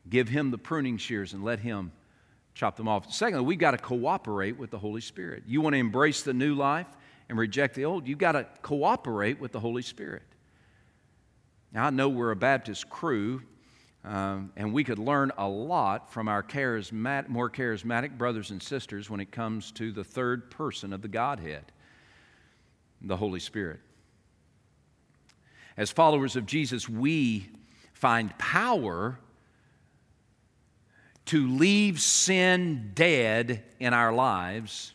Give 0.08 0.28
him 0.28 0.50
the 0.50 0.58
pruning 0.58 0.98
shears 0.98 1.32
and 1.32 1.44
let 1.44 1.60
him 1.60 1.92
chop 2.54 2.76
them 2.76 2.88
off. 2.88 3.12
Secondly, 3.12 3.44
we've 3.46 3.58
got 3.58 3.70
to 3.70 3.78
cooperate 3.78 4.58
with 4.58 4.70
the 4.70 4.78
Holy 4.78 5.00
Spirit. 5.00 5.44
You 5.46 5.60
want 5.60 5.74
to 5.74 5.78
embrace 5.78 6.22
the 6.22 6.34
new 6.34 6.54
life 6.54 6.88
and 7.28 7.38
reject 7.38 7.74
the 7.74 7.84
old, 7.84 8.08
you've 8.08 8.18
got 8.18 8.32
to 8.32 8.46
cooperate 8.62 9.38
with 9.38 9.52
the 9.52 9.60
Holy 9.60 9.82
Spirit. 9.82 10.22
Now, 11.72 11.84
I 11.84 11.90
know 11.90 12.08
we're 12.08 12.30
a 12.30 12.36
Baptist 12.36 12.88
crew, 12.88 13.42
um, 14.02 14.50
and 14.56 14.72
we 14.72 14.82
could 14.82 14.98
learn 14.98 15.30
a 15.36 15.46
lot 15.46 16.10
from 16.10 16.26
our 16.26 16.42
charismatic, 16.42 17.28
more 17.28 17.50
charismatic 17.50 18.16
brothers 18.16 18.50
and 18.50 18.62
sisters 18.62 19.10
when 19.10 19.20
it 19.20 19.30
comes 19.30 19.70
to 19.72 19.92
the 19.92 20.04
third 20.04 20.50
person 20.50 20.94
of 20.94 21.02
the 21.02 21.08
Godhead, 21.08 21.70
the 23.02 23.16
Holy 23.16 23.40
Spirit. 23.40 23.80
As 25.78 25.92
followers 25.92 26.34
of 26.34 26.44
Jesus, 26.44 26.88
we 26.88 27.48
find 27.92 28.36
power 28.36 29.20
to 31.26 31.46
leave 31.46 32.00
sin 32.00 32.90
dead 32.94 33.62
in 33.78 33.94
our 33.94 34.12
lives 34.12 34.92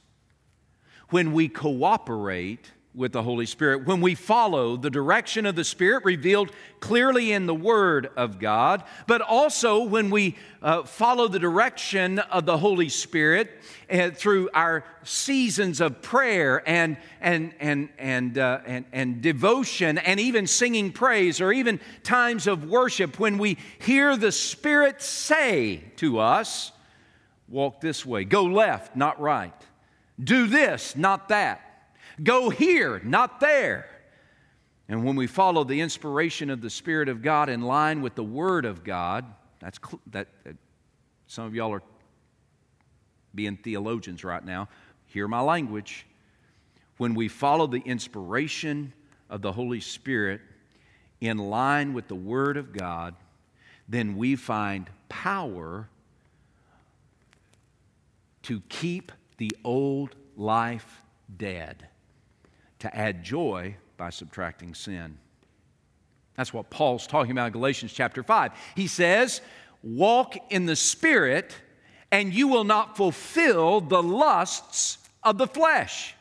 when 1.10 1.32
we 1.32 1.48
cooperate 1.48 2.72
with 2.96 3.12
the 3.12 3.24
Holy 3.24 3.46
Spirit. 3.48 3.86
When 3.86 4.02
we 4.02 4.14
follow 4.14 4.78
the 4.78 4.90
direction 4.90 5.46
of 5.46 5.56
the 5.56 5.64
Spirit 5.64 6.06
revealed 6.06 6.52
clearly 6.80 7.32
in 7.32 7.48
the 7.48 7.56
Word 7.56 8.12
of 8.16 8.40
God, 8.40 8.84
but 9.08 9.22
also 9.22 9.84
when 9.84 10.12
we 10.12 10.36
uh, 10.62 10.84
follow 10.84 11.28
the 11.28 11.40
direction 11.40 12.20
of 12.20 12.46
the 12.46 12.58
Holy 12.58 12.90
Spirit 12.90 13.50
uh, 13.92 14.12
through 14.12 14.50
our 14.54 14.86
seasons 15.04 15.82
of 15.82 16.02
prayer 16.04 16.62
and, 16.68 16.98
and, 17.20 17.54
and, 17.60 17.90
and, 17.98 18.38
uh, 18.38 18.60
and, 18.66 18.86
and 18.92 19.22
devotion 19.22 19.98
and 19.98 20.20
even 20.20 20.46
singing 20.46 20.92
praise 20.92 21.42
or 21.42 21.52
even 21.52 21.80
times 22.04 22.46
of 22.46 22.70
worship 22.70 23.20
when 23.20 23.40
we 23.40 23.58
hear 23.80 24.16
the 24.16 24.32
Spirit 24.32 25.02
say 25.02 25.84
to 25.98 26.20
us, 26.20 26.72
Walk 27.50 27.82
this 27.82 28.04
way, 28.04 28.24
go 28.24 28.46
left, 28.46 28.96
not 28.96 29.20
right, 29.20 29.54
do 30.24 30.48
this, 30.48 30.96
not 30.96 31.30
that 31.30 31.73
Go 32.22 32.50
here, 32.50 33.02
not 33.04 33.40
there. 33.40 33.88
And 34.88 35.04
when 35.04 35.16
we 35.16 35.28
follow 35.28 35.64
the 35.64 35.82
inspiration 35.82 36.50
of 36.50 36.62
the 36.62 36.70
Spirit 36.70 37.10
of 37.10 37.22
God 37.22 37.50
in 37.50 37.62
line 37.62 38.02
with 38.02 38.16
the 38.16 38.24
Word 38.24 38.66
of 38.66 38.84
God, 38.84 39.26
that's 39.60 39.80
that, 40.08 40.28
that 40.44 40.56
some 41.28 41.46
of 41.46 41.56
y'all 41.56 41.72
are 41.72 41.84
being 43.34 43.58
theologians 43.58 44.24
right 44.24 44.44
now. 44.44 44.68
Hear 45.08 45.28
my 45.28 45.40
language. 45.40 46.06
When 46.98 47.16
we 47.16 47.28
follow 47.28 47.66
the 47.66 47.80
inspiration 47.80 48.94
of 49.30 49.42
the 49.42 49.52
Holy 49.52 49.80
Spirit 49.80 50.42
in 51.22 51.38
line 51.38 51.94
with 51.94 52.08
the 52.08 52.16
Word 52.16 52.58
of 52.58 52.74
God, 52.74 53.16
then 53.88 54.16
we 54.18 54.36
find 54.36 54.90
power 55.10 55.90
to 58.44 58.62
keep 58.70 59.12
the 59.38 59.52
old 59.64 60.16
life 60.36 61.02
dead 61.38 61.88
to 62.84 62.94
add 62.94 63.24
joy 63.24 63.78
by 63.96 64.10
subtracting 64.10 64.76
sin. 64.76 65.18
That's 66.36 66.54
what 66.54 66.70
Paul's 66.70 67.08
talking 67.08 67.32
about 67.32 67.48
in 67.48 67.54
Galatians 67.54 67.94
chapter 67.94 68.24
5. 68.24 68.52
He 68.76 68.88
says, 68.88 69.40
Walk 69.82 70.36
in 70.50 70.66
the 70.66 70.76
Spirit, 70.76 71.56
and 72.12 72.34
you 72.34 72.50
will 72.50 72.66
not 72.66 72.98
fulfill 72.98 73.80
the 73.80 74.04
lusts 74.04 74.98
of 75.24 75.38
the 75.38 75.48
flesh. 75.48 76.14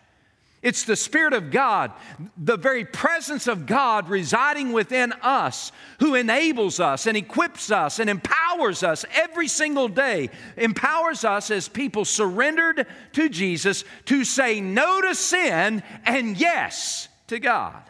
It's 0.63 0.85
the 0.85 0.95
Spirit 0.95 1.33
of 1.33 1.51
God, 1.51 1.91
the 2.37 2.57
very 2.57 2.85
presence 2.85 3.49
of 3.49 3.67
God 3.67 4.09
residing 4.09 4.73
within 4.73 5.13
us, 5.21 5.73
who 5.99 6.15
enables 6.15 6.79
us 6.79 7.07
and 7.07 7.17
equips 7.17 7.73
us 7.73 7.99
and 7.99 8.09
empowers 8.09 8.85
us 8.85 9.05
every 9.13 9.49
single 9.49 9.89
day. 9.89 10.31
Empowers 10.57 11.25
us 11.25 11.51
as 11.51 11.69
people 11.69 12.05
surrendered 12.05 12.87
to 13.15 13.29
Jesus 13.29 13.83
to 14.05 14.25
say 14.25 14.61
no 14.61 15.01
to 15.01 15.17
sin 15.17 15.83
and 16.05 16.37
yes 16.37 17.09
to 17.27 17.41
God. 17.41 17.83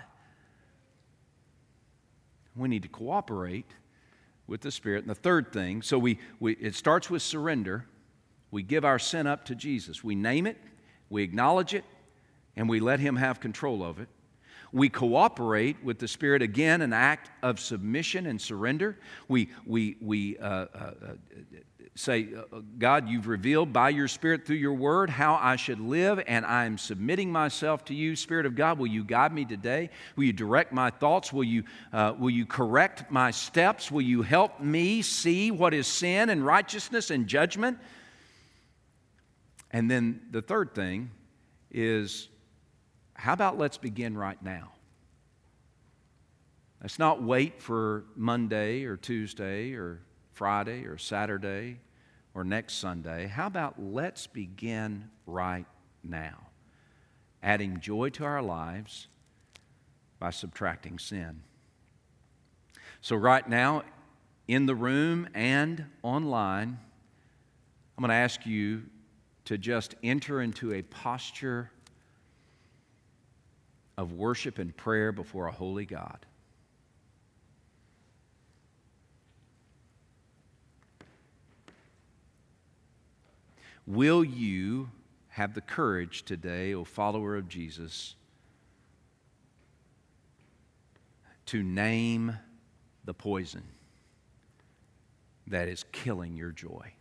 We 2.56 2.68
need 2.68 2.85
to 2.85 2.88
cooperate 2.88 3.70
with 4.46 4.62
the 4.62 4.70
Spirit. 4.70 5.02
And 5.02 5.11
the 5.11 5.14
third 5.14 5.52
thing, 5.52 5.82
so 5.82 5.98
we, 5.98 6.18
we 6.40 6.54
it 6.54 6.74
starts 6.74 7.11
with 7.11 7.20
surrender. 7.20 7.85
We 8.50 8.62
give 8.62 8.85
our 8.85 8.98
sin 8.98 9.26
up 9.26 9.44
to 9.46 9.54
Jesus. 9.54 10.02
We 10.02 10.14
name 10.14 10.46
it, 10.46 10.56
we 11.11 11.22
acknowledge 11.22 11.74
it, 11.74 11.85
and 12.56 12.68
we 12.68 12.80
let 12.80 13.00
Him 13.00 13.16
have 13.16 13.40
control 13.40 13.82
of 13.82 13.98
it. 13.98 14.08
We 14.72 14.88
cooperate 14.88 15.84
with 15.84 15.98
the 15.98 16.08
Spirit 16.08 16.40
again, 16.40 16.80
an 16.80 16.94
act 16.94 17.30
of 17.42 17.60
submission 17.60 18.26
and 18.26 18.40
surrender. 18.40 18.98
We, 19.28 19.50
we, 19.66 19.96
we 20.00 20.38
uh, 20.38 20.46
uh, 20.48 20.66
uh 20.74 20.92
say, 21.94 22.28
uh, 22.34 22.60
God, 22.78 23.08
you've 23.08 23.26
revealed 23.26 23.72
by 23.72 23.90
your 23.90 24.08
Spirit 24.08 24.46
through 24.46 24.56
your 24.56 24.72
word 24.72 25.10
how 25.10 25.38
I 25.40 25.56
should 25.56 25.78
live, 25.78 26.22
and 26.26 26.46
I'm 26.46 26.78
submitting 26.78 27.30
myself 27.30 27.84
to 27.86 27.94
you. 27.94 28.16
Spirit 28.16 28.46
of 28.46 28.54
God, 28.54 28.78
will 28.78 28.86
you 28.86 29.04
guide 29.04 29.32
me 29.32 29.44
today? 29.44 29.90
Will 30.16 30.24
you 30.24 30.32
direct 30.32 30.72
my 30.72 30.88
thoughts? 30.88 31.32
Will 31.32 31.44
you, 31.44 31.64
uh, 31.92 32.14
will 32.18 32.30
you 32.30 32.46
correct 32.46 33.10
my 33.10 33.30
steps? 33.30 33.90
Will 33.90 34.02
you 34.02 34.22
help 34.22 34.58
me 34.58 35.02
see 35.02 35.50
what 35.50 35.74
is 35.74 35.86
sin 35.86 36.30
and 36.30 36.44
righteousness 36.46 37.10
and 37.10 37.26
judgment? 37.26 37.78
And 39.70 39.90
then 39.90 40.20
the 40.30 40.42
third 40.42 40.74
thing 40.74 41.10
is 41.70 42.28
how 43.22 43.35
about 43.35 43.56
let's 43.56 43.78
begin 43.78 44.18
right 44.18 44.42
now? 44.42 44.72
Let's 46.80 46.98
not 46.98 47.22
wait 47.22 47.62
for 47.62 48.02
Monday 48.16 48.82
or 48.82 48.96
Tuesday 48.96 49.74
or 49.74 50.00
Friday 50.32 50.87
or 50.87 50.98
Saturday 50.98 51.78
or 52.35 52.42
next 52.42 52.78
Sunday. 52.78 53.28
How 53.28 53.46
about 53.46 53.80
let's 53.80 54.26
begin 54.26 55.08
right 55.24 55.66
now? 56.02 56.48
Adding 57.44 57.78
joy 57.78 58.08
to 58.08 58.24
our 58.24 58.42
lives 58.42 59.06
by 60.18 60.30
subtracting 60.30 60.98
sin. 60.98 61.44
So, 63.02 63.14
right 63.14 63.48
now, 63.48 63.85
in 64.48 64.66
the 64.66 64.74
room 64.74 65.28
and 65.32 65.85
online, 66.02 66.76
I'm 67.96 68.02
going 68.02 68.08
to 68.08 68.16
ask 68.16 68.44
you 68.44 68.82
to 69.44 69.56
just 69.58 69.94
enter 70.02 70.42
into 70.42 70.72
a 70.72 70.82
posture 70.82 71.70
of 73.96 74.12
worship 74.12 74.59
and 74.59 74.76
prayer 74.76 75.12
before 75.12 75.46
a 75.46 75.52
holy 75.52 75.85
God. 75.85 76.24
Will 83.87 84.24
you 84.24 84.90
have 85.31 85.55
the 85.55 85.61
courage 85.61 86.24
today, 86.24 86.72
O 86.74 86.85
follower 86.85 87.37
of 87.37 87.48
Jesus, 87.48 88.14
to 91.46 91.62
name 91.62 92.37
the 93.05 93.14
poison 93.14 93.64
that 95.46 95.68
is 95.68 95.85
killing 95.90 96.37
your 96.37 96.52
joy? 96.52 96.92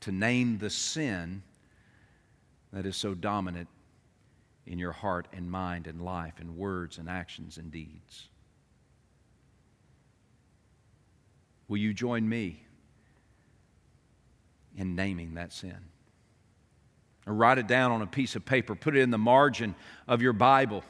To 0.00 0.12
name 0.12 0.58
the 0.58 0.70
sin 0.70 1.42
that 2.72 2.86
is 2.86 2.96
so 2.96 3.14
dominant 3.14 3.68
in 4.66 4.78
your 4.78 4.92
heart 4.92 5.28
and 5.32 5.50
mind 5.50 5.86
and 5.86 6.00
life 6.02 6.34
and 6.38 6.56
words 6.56 6.98
and 6.98 7.08
actions 7.08 7.58
and 7.58 7.70
deeds. 7.70 8.28
Will 11.68 11.78
you 11.78 11.94
join 11.94 12.28
me 12.28 12.62
in 14.76 14.94
naming 14.94 15.34
that 15.34 15.52
sin? 15.52 15.76
Or 17.26 17.32
write 17.32 17.58
it 17.58 17.66
down 17.66 17.90
on 17.90 18.02
a 18.02 18.06
piece 18.06 18.36
of 18.36 18.44
paper, 18.44 18.74
put 18.74 18.96
it 18.96 19.00
in 19.00 19.10
the 19.10 19.18
margin 19.18 19.74
of 20.06 20.20
your 20.20 20.34
Bible. 20.34 20.84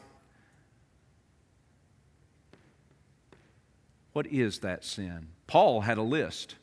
What 4.13 4.27
is 4.27 4.61
that 4.61 4.85
sin? 4.85 5.29
Paul 5.47 5.81
had 5.83 5.99
a 5.99 6.03
list, 6.03 6.57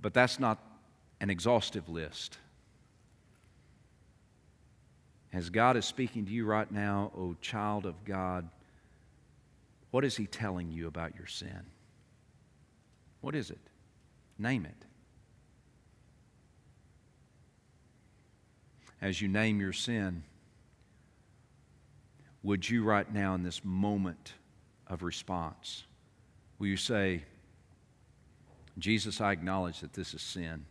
but 0.00 0.14
that's 0.14 0.38
not 0.38 0.58
an 1.20 1.30
exhaustive 1.30 1.88
list. 1.88 2.38
As 5.36 5.50
God 5.50 5.76
is 5.76 5.84
speaking 5.84 6.24
to 6.24 6.32
you 6.32 6.46
right 6.46 6.70
now, 6.72 7.12
O 7.14 7.20
oh 7.20 7.36
child 7.42 7.84
of 7.84 8.06
God, 8.06 8.48
what 9.90 10.02
is 10.02 10.16
He 10.16 10.26
telling 10.26 10.70
you 10.70 10.86
about 10.86 11.14
your 11.14 11.26
sin? 11.26 11.60
What 13.20 13.34
is 13.34 13.50
it? 13.50 13.60
Name 14.38 14.64
it. 14.64 14.86
As 19.02 19.20
you 19.20 19.28
name 19.28 19.60
your 19.60 19.74
sin, 19.74 20.22
would 22.42 22.66
you 22.66 22.82
right 22.82 23.12
now 23.12 23.34
in 23.34 23.42
this 23.42 23.62
moment 23.62 24.32
of 24.86 25.02
response, 25.02 25.84
will 26.58 26.68
you 26.68 26.78
say, 26.78 27.24
Jesus, 28.78 29.20
I 29.20 29.32
acknowledge 29.32 29.80
that 29.80 29.92
this 29.92 30.14
is 30.14 30.22
sin. 30.22 30.64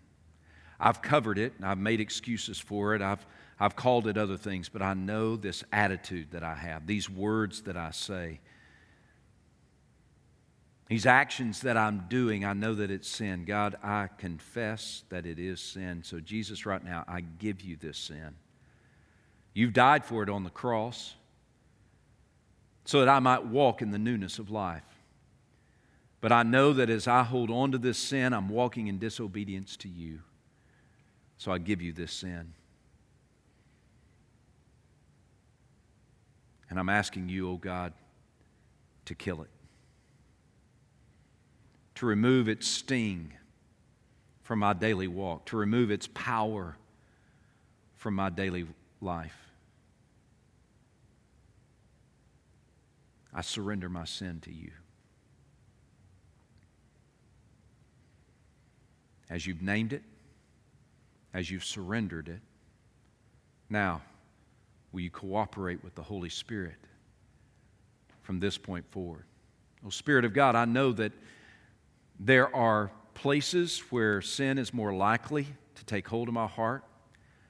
I've 0.80 1.02
covered 1.02 1.38
it, 1.38 1.54
I've 1.64 1.78
made 1.78 2.00
excuses 2.00 2.60
for 2.60 2.96
it, 2.96 3.02
I've 3.02 3.26
I've 3.60 3.76
called 3.76 4.08
it 4.08 4.18
other 4.18 4.38
things, 4.38 4.68
but 4.68 4.82
I 4.82 4.94
know 4.94 5.38
this 5.38 5.64
attitude 5.72 6.32
that 6.32 6.44
I 6.44 6.56
have, 6.56 6.88
these 6.88 7.10
words 7.10 7.62
that 7.64 7.78
I 7.78 7.92
say, 7.92 8.42
these 10.88 11.06
actions 11.06 11.62
that 11.62 11.78
I'm 11.78 12.06
doing, 12.10 12.46
I 12.46 12.54
know 12.54 12.76
that 12.76 12.92
it's 12.92 13.08
sin. 13.08 13.46
God, 13.46 13.76
I 13.82 14.08
confess 14.18 15.04
that 15.10 15.26
it 15.26 15.40
is 15.40 15.60
sin. 15.60 16.04
So, 16.04 16.20
Jesus, 16.20 16.66
right 16.66 16.84
now, 16.84 17.04
I 17.08 17.22
give 17.22 17.62
you 17.62 17.76
this 17.76 17.98
sin. 17.98 18.36
You've 19.54 19.74
died 19.74 20.06
for 20.06 20.22
it 20.22 20.30
on 20.30 20.44
the 20.44 20.50
cross 20.52 21.16
so 22.84 23.00
that 23.00 23.10
I 23.10 23.20
might 23.20 23.46
walk 23.46 23.82
in 23.82 23.90
the 23.90 23.98
newness 23.98 24.38
of 24.38 24.52
life. 24.52 24.84
But 26.22 26.32
I 26.32 26.44
know 26.44 26.72
that 26.74 26.90
as 26.90 27.08
I 27.08 27.24
hold 27.24 27.50
on 27.50 27.72
to 27.72 27.78
this 27.80 27.98
sin, 27.98 28.34
I'm 28.34 28.50
walking 28.50 28.88
in 28.88 29.00
disobedience 29.00 29.78
to 29.78 29.90
you. 29.90 30.20
So 31.38 31.52
I 31.52 31.58
give 31.58 31.82
you 31.82 31.92
this 31.92 32.12
sin. 32.12 32.54
And 36.70 36.80
I'm 36.80 36.90
asking 36.90 37.30
you, 37.30 37.50
oh 37.50 37.58
God, 37.58 37.94
to 39.06 39.16
kill 39.16 39.42
it, 39.44 39.50
to 41.96 42.06
remove 42.06 42.50
its 42.50 42.68
sting 42.68 43.34
from 44.42 44.60
my 44.60 44.74
daily 44.74 45.08
walk, 45.08 45.46
to 45.48 45.58
remove 45.58 45.92
its 45.92 46.08
power 46.14 46.76
from 47.96 48.16
my 48.16 48.30
daily 48.30 48.66
life. 49.02 49.38
I 53.34 53.42
surrender 53.42 53.90
my 53.90 54.06
sin 54.06 54.40
to 54.42 54.52
you. 54.52 54.72
As 59.30 59.46
you've 59.46 59.62
named 59.62 59.92
it, 59.92 60.04
as 61.36 61.52
you've 61.52 61.64
surrendered 61.64 62.28
it, 62.30 62.42
now, 63.70 64.02
Will 64.96 65.02
you 65.02 65.12
cooperate 65.12 65.84
with 65.84 65.94
the 65.94 66.02
Holy 66.02 66.30
Spirit 66.30 66.78
from 68.24 68.40
this 68.40 68.58
point 68.58 68.90
forward? 68.92 69.26
Oh, 69.86 69.90
Spirit 69.90 70.24
of 70.24 70.32
God, 70.32 70.56
I 70.56 70.64
know 70.64 70.94
that 70.94 71.12
there 72.18 72.56
are 72.56 72.92
places 73.14 73.78
where 73.90 74.22
sin 74.22 74.58
is 74.58 74.74
more 74.74 74.94
likely 74.94 75.48
to 75.76 75.84
take 75.84 76.08
hold 76.08 76.30
of 76.30 76.34
my 76.34 76.48
heart. 76.48 76.86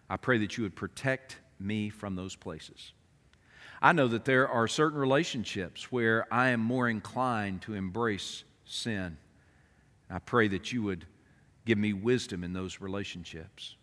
I 0.09 0.17
pray 0.17 0.39
that 0.39 0.57
you 0.57 0.63
would 0.63 0.75
protect 0.75 1.37
me 1.59 1.91
from 1.91 2.15
those 2.15 2.35
places. 2.35 2.93
I 3.79 3.91
know 3.91 4.07
that 4.07 4.25
there 4.25 4.49
are 4.49 4.67
certain 4.67 4.97
relationships 4.97 5.91
where 5.91 6.25
I 6.33 6.49
am 6.49 6.61
more 6.61 6.89
inclined 6.89 7.61
to 7.61 7.75
embrace 7.75 8.43
sin. 8.65 9.17
I 10.09 10.17
pray 10.17 10.47
that 10.47 10.73
you 10.73 10.81
would 10.81 11.05
give 11.65 11.77
me 11.77 11.93
wisdom 11.93 12.43
in 12.43 12.53
those 12.53 12.79
relationships. 12.79 13.75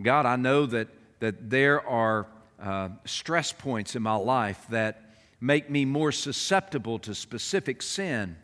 God, 0.00 0.26
I 0.26 0.36
know 0.36 0.66
that 0.66 0.88
that 1.24 1.48
there 1.48 1.86
are 1.86 2.26
uh, 2.60 2.90
stress 3.06 3.52
points 3.52 3.96
in 3.96 4.02
my 4.02 4.16
life 4.16 4.66
that 4.70 5.00
make 5.40 5.70
me 5.70 5.84
more 5.84 6.12
susceptible 6.12 6.98
to 6.98 7.14
specific 7.14 7.82
sin 7.82 8.36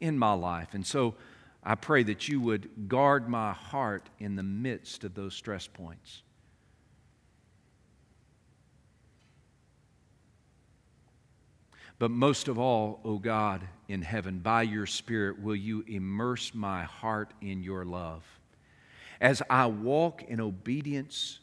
in 0.00 0.18
my 0.18 0.32
life. 0.32 0.74
And 0.74 0.86
so 0.86 1.14
I 1.62 1.74
pray 1.74 2.02
that 2.04 2.28
you 2.28 2.40
would 2.42 2.88
guard 2.88 3.28
my 3.28 3.52
heart 3.52 4.10
in 4.18 4.36
the 4.36 4.42
midst 4.42 5.02
of 5.04 5.14
those 5.14 5.34
stress 5.34 5.66
points. 5.66 6.22
But 11.98 12.10
most 12.10 12.48
of 12.48 12.58
all, 12.58 13.00
O 13.04 13.18
God 13.18 13.66
in 13.88 14.02
heaven, 14.02 14.40
by 14.40 14.62
your 14.62 14.86
Spirit, 14.86 15.40
will 15.40 15.56
you 15.56 15.84
immerse 15.86 16.54
my 16.54 16.82
heart 16.82 17.32
in 17.40 17.62
your 17.62 17.84
love. 17.84 18.24
As 19.20 19.42
I 19.48 19.66
walk 19.66 20.22
in 20.24 20.40
obedience 20.40 21.40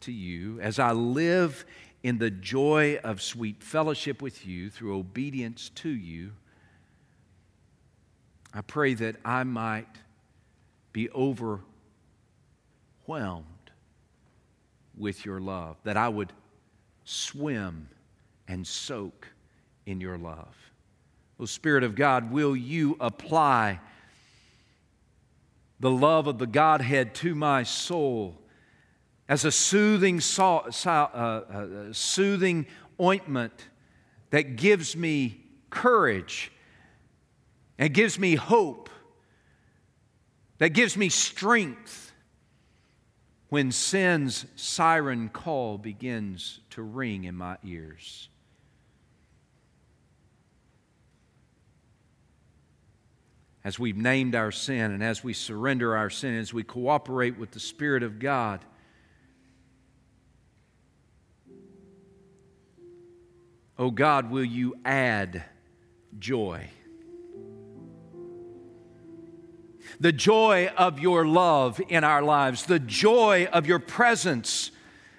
to 0.00 0.12
you, 0.12 0.60
as 0.60 0.78
I 0.78 0.92
live 0.92 1.64
in 2.02 2.18
the 2.18 2.30
joy 2.30 2.98
of 3.02 3.22
sweet 3.22 3.62
fellowship 3.62 4.20
with 4.20 4.46
you 4.46 4.68
through 4.68 4.98
obedience 4.98 5.70
to 5.76 5.88
you, 5.88 6.32
I 8.52 8.60
pray 8.60 8.92
that 8.94 9.16
I 9.24 9.44
might 9.44 9.88
be 10.92 11.10
overwhelmed 11.10 11.64
with 14.96 15.24
your 15.24 15.40
love, 15.40 15.76
that 15.84 15.96
I 15.96 16.08
would 16.08 16.32
swim 17.04 17.88
and 18.46 18.66
soak 18.66 19.28
in 19.86 20.00
your 20.00 20.18
love. 20.18 20.54
Oh, 21.38 21.46
Spirit 21.46 21.84
of 21.84 21.94
God, 21.94 22.30
will 22.30 22.56
you 22.56 22.96
apply 23.00 23.80
the 25.80 25.90
love 25.90 26.26
of 26.26 26.38
the 26.38 26.46
Godhead 26.46 27.14
to 27.16 27.34
my 27.34 27.62
soul 27.62 28.40
as 29.28 29.44
a 29.44 29.50
soothing, 29.52 30.20
uh, 30.38 30.42
uh, 30.42 31.92
soothing 31.92 32.66
ointment 33.00 33.68
that 34.30 34.56
gives 34.56 34.96
me 34.96 35.40
courage 35.70 36.52
and 37.78 37.92
gives 37.92 38.18
me 38.18 38.34
hope, 38.34 38.88
that 40.58 40.70
gives 40.70 40.96
me 40.96 41.08
strength 41.08 42.12
when 43.48 43.72
sin's 43.72 44.46
siren 44.56 45.28
call 45.28 45.78
begins 45.78 46.60
to 46.70 46.82
ring 46.82 47.24
in 47.24 47.34
my 47.34 47.56
ears. 47.64 48.28
As 53.64 53.78
we've 53.78 53.96
named 53.96 54.34
our 54.34 54.52
sin 54.52 54.92
and 54.92 55.02
as 55.02 55.24
we 55.24 55.32
surrender 55.32 55.96
our 55.96 56.10
sin, 56.10 56.38
as 56.38 56.52
we 56.52 56.62
cooperate 56.62 57.38
with 57.38 57.50
the 57.52 57.60
Spirit 57.60 58.02
of 58.02 58.18
God, 58.18 58.64
oh 63.78 63.90
God, 63.90 64.30
will 64.30 64.44
you 64.44 64.76
add 64.84 65.44
joy? 66.18 66.68
the 70.00 70.12
joy 70.12 70.70
of 70.76 70.98
your 70.98 71.26
love 71.26 71.80
in 71.88 72.04
our 72.04 72.22
lives, 72.22 72.66
the 72.66 72.78
joy 72.78 73.48
of 73.52 73.66
your 73.66 73.78
presence 73.78 74.70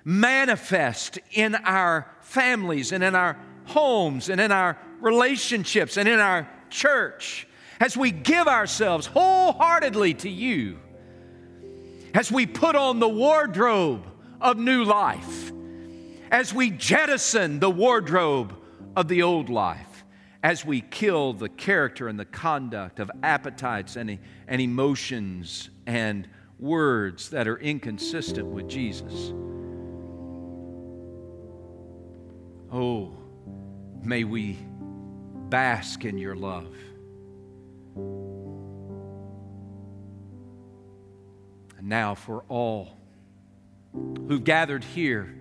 manifest 0.03 1.17
in 1.31 1.55
our 1.55 2.09
families 2.21 2.91
and 2.91 3.03
in 3.03 3.15
our 3.15 3.37
homes 3.65 4.29
and 4.29 4.39
in 4.39 4.51
our 4.51 4.77
relationships 4.99 5.97
and 5.97 6.07
in 6.07 6.19
our 6.19 6.47
church 6.69 7.47
as 7.79 7.97
we 7.97 8.11
give 8.11 8.47
ourselves 8.47 9.05
wholeheartedly 9.07 10.13
to 10.15 10.29
you, 10.29 10.79
as 12.13 12.31
we 12.31 12.45
put 12.45 12.75
on 12.75 12.99
the 12.99 13.09
wardrobe 13.09 14.05
of 14.39 14.57
new 14.57 14.83
life, 14.83 15.51
as 16.31 16.53
we 16.53 16.69
jettison 16.69 17.59
the 17.59 17.69
wardrobe 17.69 18.55
of 18.95 19.07
the 19.07 19.21
old 19.21 19.49
life 19.49 19.95
as 20.45 20.63
we 20.63 20.79
kill 20.79 21.33
the 21.33 21.49
character 21.49 22.07
and 22.07 22.19
the 22.19 22.25
conduct 22.25 22.99
of 22.99 23.09
appetites 23.23 23.95
and, 23.95 24.19
and 24.47 24.61
emotions 24.61 25.71
and 25.87 26.29
words 26.59 27.31
that 27.31 27.47
are 27.47 27.57
inconsistent 27.57 28.45
with 28.45 28.67
Jesus. 28.69 29.33
Oh, 32.71 33.17
may 34.03 34.23
we 34.23 34.59
bask 35.49 36.05
in 36.05 36.19
your 36.19 36.35
love. 36.35 36.67
Now, 41.85 42.15
for 42.15 42.43
all 42.49 42.97
who've 43.93 44.43
gathered 44.43 44.83
here, 44.83 45.35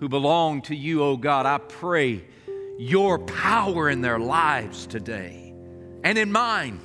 who 0.00 0.08
belong 0.08 0.62
to 0.62 0.74
you, 0.74 1.04
O 1.04 1.10
oh 1.10 1.16
God, 1.16 1.46
I 1.46 1.58
pray 1.58 2.24
your 2.76 3.20
power 3.20 3.88
in 3.88 4.00
their 4.00 4.18
lives 4.18 4.88
today 4.88 5.54
and 6.02 6.18
in 6.18 6.32
mine. 6.32 6.80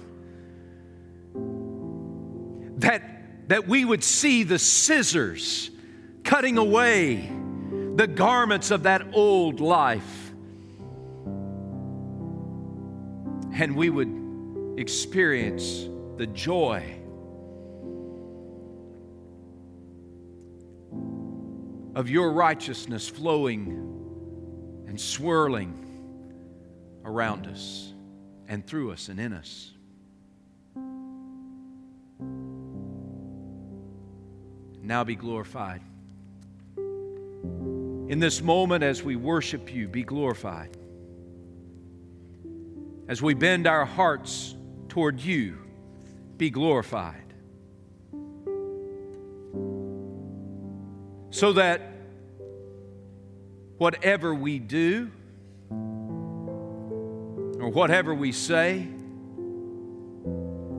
That, 2.77 3.49
that 3.49 3.67
we 3.67 3.83
would 3.83 4.03
see 4.03 4.43
the 4.43 4.59
scissors 4.59 5.71
cutting 6.23 6.59
away 6.59 7.31
the 7.95 8.05
garments 8.05 8.69
of 8.69 8.83
that 8.83 9.01
old 9.13 9.59
life. 9.59 10.31
And 13.51 13.75
we 13.75 13.89
would 13.89 14.75
experience 14.77 15.89
the 16.17 16.27
joy 16.27 16.98
of 21.99 22.09
your 22.09 22.31
righteousness 22.31 23.09
flowing 23.09 23.67
and 24.87 24.99
swirling 24.99 25.75
around 27.03 27.45
us 27.45 27.91
and 28.47 28.65
through 28.65 28.93
us 28.93 29.09
and 29.09 29.19
in 29.19 29.33
us. 29.33 29.73
Now 34.81 35.03
be 35.03 35.17
glorified. 35.17 35.81
In 36.77 38.19
this 38.19 38.41
moment, 38.41 38.81
as 38.81 39.03
we 39.03 39.17
worship 39.17 39.73
you, 39.73 39.89
be 39.89 40.03
glorified. 40.03 40.77
As 43.09 43.21
we 43.21 43.33
bend 43.33 43.67
our 43.67 43.83
hearts 43.83 44.55
toward 44.87 45.19
you, 45.19 45.57
be 46.37 46.49
glorified. 46.49 47.28
So 51.39 51.53
that 51.53 51.81
whatever 53.77 54.35
we 54.35 54.59
do 54.59 55.09
or 55.71 57.69
whatever 57.69 58.13
we 58.13 58.33
say, 58.33 58.85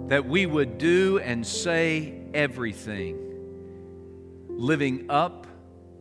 that 0.08 0.26
we 0.26 0.44
would 0.44 0.76
do 0.76 1.18
and 1.18 1.46
say 1.46 2.12
everything 2.34 3.16
living 4.50 5.06
up 5.08 5.46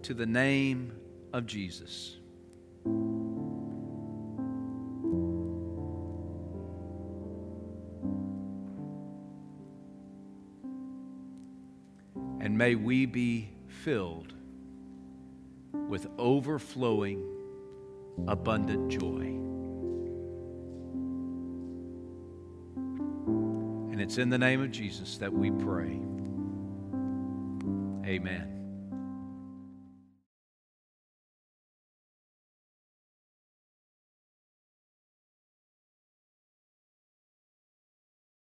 to 0.01 0.13
the 0.13 0.25
name 0.25 0.91
of 1.31 1.45
Jesus. 1.45 2.17
And 12.41 12.57
may 12.57 12.75
we 12.75 13.05
be 13.05 13.51
filled 13.69 14.33
with 15.73 16.07
overflowing, 16.17 17.23
abundant 18.27 18.89
joy. 18.89 19.35
And 23.91 24.01
it's 24.01 24.17
in 24.17 24.29
the 24.29 24.37
name 24.37 24.61
of 24.61 24.71
Jesus 24.71 25.17
that 25.17 25.33
we 25.33 25.51
pray. 25.51 25.99
Amen. 28.05 28.58